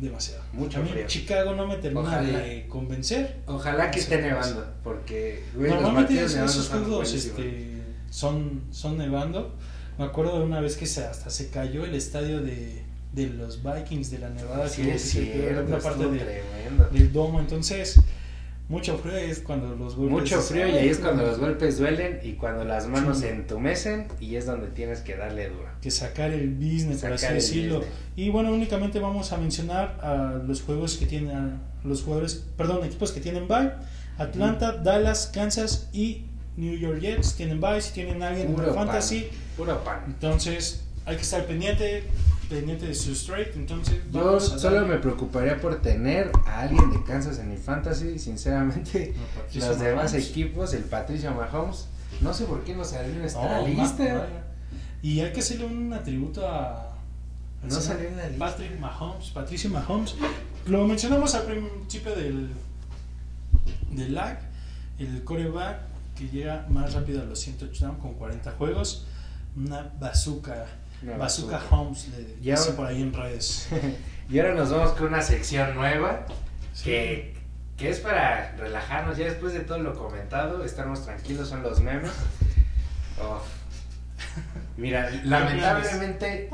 [0.00, 0.42] demasiado.
[0.52, 1.06] Mucho frío.
[1.08, 2.38] Chicago no me termina Ojalá.
[2.38, 3.36] de convencer.
[3.46, 7.66] Ojalá que esté nevando, porque güey, los Normalmente esos, nevando esos juegos este,
[8.10, 9.54] son, son nevando.
[9.98, 13.62] Me acuerdo de una vez que se, hasta se cayó el estadio de, de los
[13.64, 16.42] Vikings de la Nevada, Sí, que es cierto, una parte estuvo de-
[16.98, 17.40] del domo.
[17.40, 17.98] Entonces,
[18.68, 20.12] mucho frío es cuando los golpes.
[20.20, 21.28] Mucho frío y "Ay, ahí es cuando bueno".
[21.30, 23.24] los golpes duelen y cuando las manos Sí.
[23.24, 25.66] se entumecen y es donde tienes que darle duro.
[25.80, 27.78] que sacar el business, por así decirlo.
[27.78, 27.94] business.
[28.16, 32.84] Y bueno, únicamente vamos a mencionar a los juegos que tienen, a los jugadores, perdón,
[32.84, 33.70] equipos que tienen bye.
[34.18, 36.24] Atlanta, Dallas, Kansas y
[36.56, 37.80] New York Jets tienen bye.
[37.80, 38.74] Si tienen alguien en el pan.
[38.74, 40.00] fantasy, Puro pan.
[40.06, 42.02] entonces hay que estar pendiente,
[42.48, 43.54] pendiente de su straight.
[43.56, 48.18] Entonces, Yo solo darle- me preocuparía por tener a alguien de Kansas en mi fantasy,
[48.18, 49.14] sinceramente.
[49.54, 51.88] No, Los demás equipos, el Patricio Mahomes,
[52.20, 54.04] no sé por qué no salió en esta No, lista.
[54.04, 54.26] ma-.
[55.02, 56.92] Y hay que hacerle un atributo a.
[57.62, 58.46] No señor salió en la lista.
[58.46, 60.14] Patrick Mahomes, Patricio Mahomes.
[60.66, 62.50] Lo mencionamos al principio del,
[63.92, 64.38] del lag.
[64.98, 65.80] El coreback
[66.16, 69.06] que llega más rápido a los 100 touchdowns con 40 juegos.
[69.56, 70.66] Una bazooka.
[71.02, 71.60] Bazooka.
[71.70, 73.68] Holmes, le Ya- dicen por ahí en redes.
[74.28, 76.26] Y ahora nos vamos con una sección nueva
[76.72, 76.82] Sí.
[76.84, 77.34] que,
[77.76, 79.16] que es para relajarnos.
[79.16, 82.10] Ya después de todo lo comentado, estamos tranquilos, son los memes.
[83.18, 83.46] Uf.
[84.76, 86.50] Mira, lamentablemente,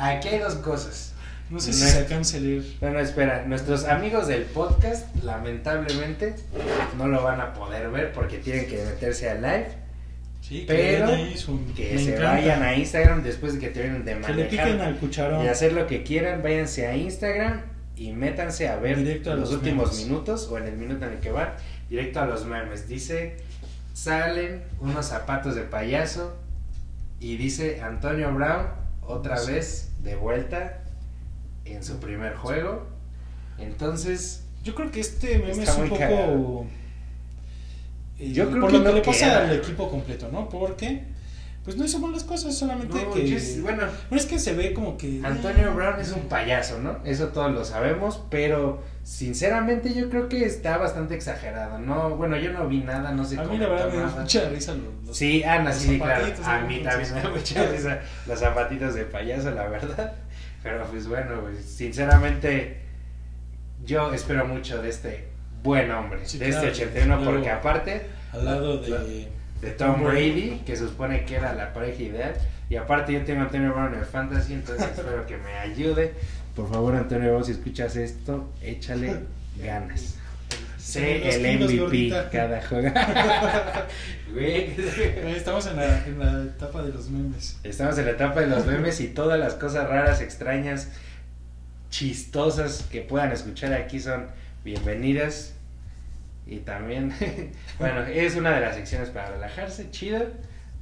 [0.00, 1.12] aquí hay dos cosas.
[1.50, 2.64] No sé no si es- se a leer.
[2.80, 3.44] No, no, espera.
[3.46, 6.34] Nuestros amigos del podcast, lamentablemente,
[6.98, 9.68] no lo van a poder ver porque tienen que meterse al live.
[10.46, 12.32] Sí, Pero su- Que se encanta.
[12.32, 15.42] vayan a Instagram después de que terminen de Que le piquen manejar al cucharón.
[15.44, 16.42] y hacer lo que quieran.
[16.42, 17.62] Váyanse a Instagram
[17.96, 20.06] y métanse a ver Directo a los, los últimos memes.
[20.06, 21.54] minutos o en el minuto en el que van,
[21.88, 22.86] directo a los memes.
[22.88, 23.36] Dice,
[23.94, 26.36] salen unos zapatos de payaso
[27.20, 28.66] y dice Antonio Brown
[29.00, 29.52] otra Sí.
[29.52, 30.82] vez de vuelta
[31.64, 32.86] en su primer juego.
[33.58, 35.98] Entonces, Yo creo que este meme es un poco.
[35.98, 36.66] cagado.
[38.18, 39.38] Yo creo por que lo que no le pasa queda.
[39.48, 40.48] al equipo completo, ¿no?
[40.48, 41.12] Porque.
[41.64, 43.22] Pues no hizo malas cosas, solamente no, que.
[43.62, 45.20] bueno, Bueno, es que se ve como que.
[45.24, 46.98] Antonio eh, Brown es un payaso, ¿no?
[47.04, 52.16] Eso todos lo sabemos, pero sinceramente yo creo que está bastante exagerado, ¿no?
[52.16, 54.20] Bueno, yo no vi nada, no sé A mí la verdad me da nada.
[54.20, 54.74] mucha risa
[55.06, 55.16] los.
[55.16, 56.26] Sí, Ana, los sí, sí, claro.
[56.44, 60.12] A mí también me da Entonces- mucha risa los zapatitos de payaso, la verdad.
[60.62, 62.80] Pero pues bueno, pues, sinceramente
[63.86, 65.28] yo espero mucho de este
[65.64, 68.02] buen hombre, Sí, de claro, este 81, luego- porque aparte
[68.32, 69.28] Al lado de.
[69.60, 72.34] De Tom Brady, que se supone que era la pareja ideal,
[72.68, 76.12] y aparte yo tengo a Antonio Brown en el fantasy, entonces espero que me ayude.
[76.54, 79.16] Por favor, Antonio Brown, si escuchas esto, échale
[79.64, 80.16] ganas.
[80.78, 82.88] Sé el MVP cada juego.
[84.36, 87.56] Estamos en la, en la etapa de los memes.
[87.64, 90.88] Estamos en la etapa de los memes y todas las cosas raras, extrañas,
[91.88, 94.26] chistosas que puedan escuchar aquí son
[94.62, 95.53] bienvenidas.
[96.46, 97.12] Y también,
[97.78, 100.20] bueno, es una de las secciones para relajarse, chido.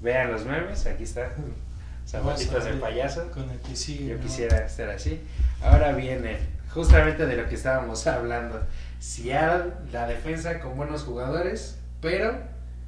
[0.00, 1.30] Vean los memes, aquí está.
[2.06, 3.30] Zapatitos de payaso.
[3.30, 4.08] Con el que sigue.
[4.08, 4.22] Yo ¿no?
[4.22, 5.20] quisiera estar así.
[5.62, 6.36] Ahora viene
[6.74, 8.60] justamente de lo que estábamos hablando.
[8.98, 12.36] Seattle, la defensa con buenos jugadores, pero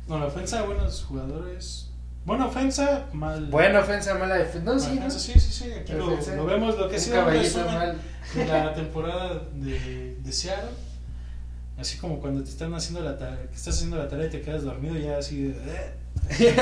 [0.08, 1.90] No, la ofensa, buenos jugadores.
[2.24, 3.46] Buena ofensa, mal.
[3.46, 4.72] buena ofensa, mala defensa.
[4.72, 5.10] No, sí, ¿no?
[5.10, 5.72] sí, sí, sí.
[5.72, 6.06] Aquí lo,
[6.36, 7.98] lo vemos, lo que Un sí, un resumen mal.
[8.34, 10.70] de la temporada de, de Seattle.
[11.78, 14.40] Así como cuando te están haciendo la tarea, que estás haciendo la tarea y te
[14.40, 15.54] quedas dormido, ya así de.
[16.38, 16.54] "Eh".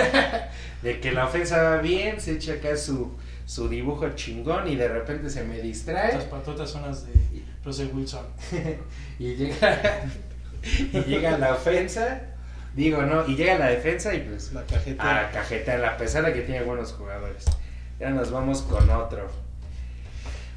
[0.82, 3.12] de que la ofensa va bien, se echa acá su,
[3.44, 7.12] su dibujo chingón y de repente se me Las distrae patotas son las de
[7.64, 8.24] Russell Wilson.
[9.18, 9.78] y llega
[10.92, 12.22] y llega la ofensa,
[12.74, 15.26] digo no, y llega la defensa y pues La cajeta.
[15.26, 17.44] a cajetear a pesar de que tiene buenos jugadores.
[18.00, 19.30] Ya nos vamos con otro.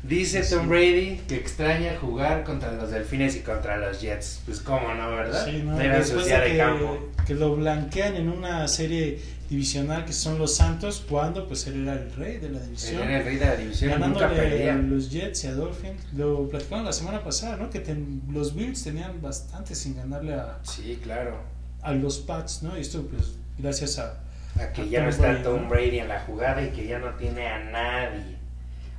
[0.07, 0.41] Dice.
[0.43, 4.41] Tom Brady que extraña jugar contra los Delfines y contra los Jets.
[4.45, 5.45] Pues cómo no, ¿verdad?
[5.45, 5.79] Sí, ¿no?
[5.79, 7.09] Era su Después día de que, campo.
[7.25, 11.93] que lo blanquean en una serie divisional que son los Santos, cuando pues él era
[11.93, 13.01] el rey de la Él división.
[13.03, 14.73] era el rey de la división nunca Ganándole a perdía.
[14.75, 16.01] los Jets y a Dolphins.
[16.13, 17.69] Lo platicamos la semana pasada, ¿no?
[17.69, 21.39] Que ten- los Bills tenían bastante sin ganarle a, Sí, claro.
[21.81, 22.77] a los Pats, ¿no?
[22.77, 24.19] Y esto, pues, gracias a.
[24.59, 25.69] A que A ya no está Brady, Tom.
[25.69, 28.35] Brady en la jugada y que ya no tiene a nadie.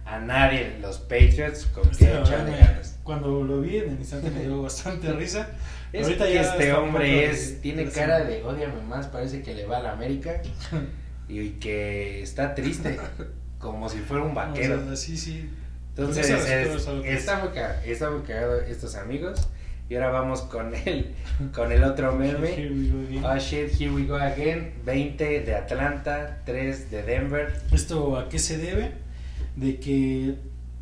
[0.07, 2.99] A nadie los Patriots con que la verdad, echarle ganas.
[3.03, 5.49] cuando lo vi en el instante me dio bastante risa.
[5.93, 9.55] Es Ahorita que ya este hombre es, tiene de cara de odiame más, parece que
[9.55, 10.41] le va a la América
[11.29, 12.99] y que está triste,
[13.59, 14.81] como si fuera un vaquero.
[14.81, 15.51] O sea, sí, sí.
[15.97, 19.49] Entonces es- está, muy cagado, está muy cagado estos amigos.
[19.89, 21.15] Y ahora vamos con el,
[21.55, 22.49] con el otro meme.
[22.55, 23.25] Here we go again.
[23.25, 24.73] Oh shit, here we go again.
[24.85, 27.61] 20 de Atlanta, 3 de Denver.
[27.73, 28.91] ¿Esto a qué se debe?
[29.57, 30.35] De que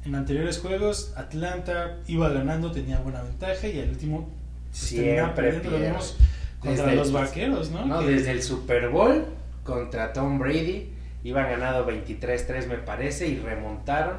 [0.04, 4.28] en anteriores juegos Atlanta iba ganando, tenía buena ventaja y al último
[4.70, 5.70] pues, terminaba perdiendo.
[5.70, 5.90] Lo pierde.
[5.92, 6.16] vimos
[6.60, 7.84] contra Desde el- los vaqueros, ¿no?
[7.86, 9.24] No, Que- desde el Super Bowl
[9.62, 10.90] contra Tom Brady.
[11.22, 14.18] Iban ganando 23-3 me parece y remontaron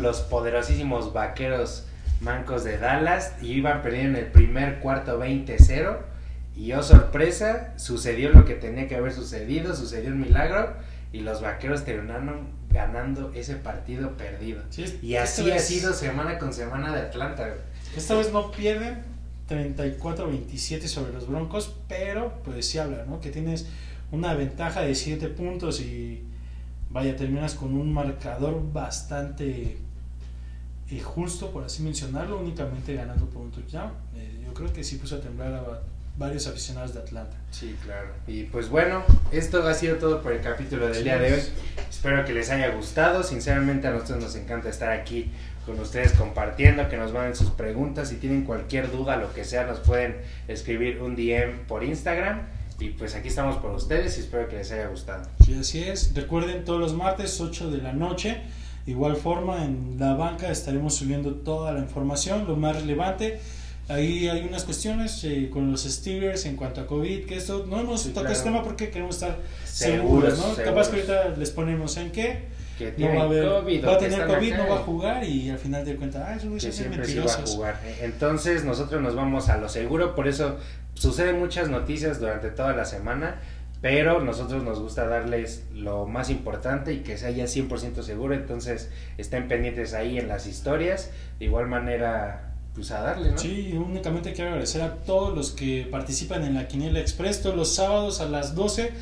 [0.00, 1.86] los poderosísimos vaqueros
[2.22, 5.98] mancos de Dallas y iban perdiendo en el primer cuarto 20-0
[6.56, 10.74] y oh sorpresa, sucedió lo que tenía que haber sucedido, sucedió un milagro
[11.12, 14.62] y los vaqueros terminaron ganando ese partido perdido.
[14.70, 17.46] Sí, Y así ha sido semana con semana de Atlanta.
[17.46, 17.58] güey.
[17.96, 19.02] Esta vez no pierden
[19.48, 23.20] 34-27 sobre los Broncos, pero pues sí habla, ¿no?
[23.20, 23.66] Que tienes
[24.12, 26.22] una ventaja de 7 puntos y
[26.90, 29.78] vaya, terminas con un marcador bastante
[30.90, 33.90] eh, justo, por así mencionarlo, únicamente ganando por un touchdown.
[34.14, 35.82] Eh, yo creo que sí puso a temblar a
[36.20, 37.36] varios aficionados de Atlanta.
[37.50, 38.08] Sí, claro.
[38.28, 39.02] Y pues bueno,
[39.32, 41.38] esto ha sido todo por el capítulo del Sí, día de hoy.
[41.40, 41.50] es-
[41.90, 43.22] Espero que les haya gustado.
[43.24, 45.32] Sinceramente a nosotros nos encanta estar aquí
[45.66, 48.08] con ustedes compartiendo, que nos manden sus preguntas.
[48.10, 50.16] Si tienen cualquier duda, lo que sea, nos pueden
[50.46, 52.42] escribir un DM por Instagram.
[52.78, 55.24] Y pues aquí estamos por ustedes y espero que les haya gustado.
[55.44, 56.14] Sí, así es.
[56.14, 58.40] Recuerden todos los martes 8 de la noche.
[58.86, 63.40] De igual forma en la banca estaremos subiendo toda la información, lo más relevante.
[63.90, 67.80] Ahí hay unas cuestiones eh, con los Steelers en cuanto a COVID, que esto no
[67.80, 68.38] hemos Sí, tocado claro.
[68.38, 70.44] este tema porque queremos estar Seguros, seguros, ¿no?
[70.54, 70.64] seguros.
[70.64, 72.44] Capaz que ahorita les ponemos en qué,
[72.78, 75.24] Que no va a, haber, COVID, va a tener COVID, acá no va a jugar
[75.24, 77.80] y al final de cuentas, ah, güeyes que siempre se iba a jugar.
[78.00, 80.56] Entonces nosotros nos vamos a lo seguro, por eso
[80.94, 83.40] suceden muchas noticias durante toda la semana.
[83.82, 88.90] pero nosotros nos gusta darles lo más importante y que sea ya 100% seguro, entonces
[89.16, 93.38] estén pendientes ahí en las historias, de igual manera pues a darle, ¿no?
[93.38, 97.74] Sí, únicamente quiero agradecer a todos los que participan en la Quiniela Express todos los
[97.74, 98.92] sábados a las 12.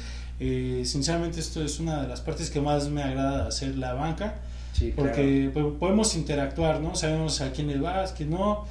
[0.41, 4.37] Eh, sinceramente esto es una de las partes que más me agrada hacer la banca,
[4.73, 6.95] Sí, porque po- podemos interactuar, ¿no?
[6.95, 8.65] Sabemos a quién le vas, a quién no.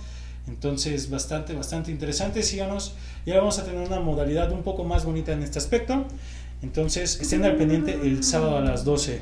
[0.48, 2.42] Entonces, bastante, bastante interesante.
[2.42, 2.94] Síganos.
[3.26, 6.06] Ya vamos a tener una modalidad un poco más bonita en este aspecto.
[6.64, 9.22] Entonces, estén al pendiente el sábado a las 12.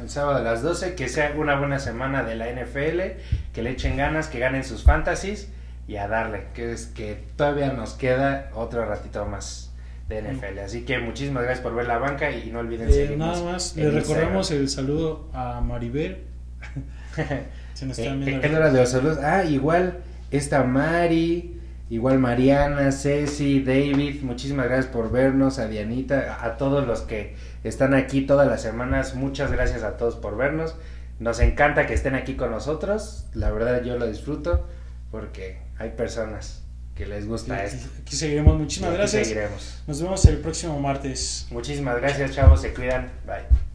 [0.00, 3.00] El sábado a las 12, que sea una buena semana de la NFL,
[3.52, 5.48] que le echen ganas, que ganen sus fantasies
[5.88, 9.72] y a darle, que es que todavía nos queda otro ratito más
[10.08, 10.58] de NFL.
[10.64, 13.38] Así que muchísimas gracias por ver la banca y no olviden Eh, seguirnos.
[13.40, 16.24] nada más, le recordamos el saludo a Maribel.
[17.74, 19.18] Se nos están Eh, viendo eh, de los saludos.
[19.22, 19.98] Ah, igual
[20.30, 21.58] esta Mari,
[21.90, 27.34] igual Mariana, Ceci, David, muchísimas gracias por vernos, a Dianita, a todos los que
[27.64, 30.76] están aquí todas las semanas, muchas gracias a todos por vernos.
[31.18, 34.66] Nos encanta que estén aquí con nosotros, la verdad yo lo disfruto
[35.10, 36.62] porque hay personas
[36.94, 37.88] que les gusta Aquí, esto.
[38.02, 38.58] aquí seguiremos.
[38.58, 39.26] Muchísimas aquí gracias.
[39.28, 39.82] seguiremos.
[39.86, 41.46] Nos vemos el próximo martes.
[41.50, 43.10] Muchísimas gracias, chavos, se cuidan.
[43.26, 43.69] Bye.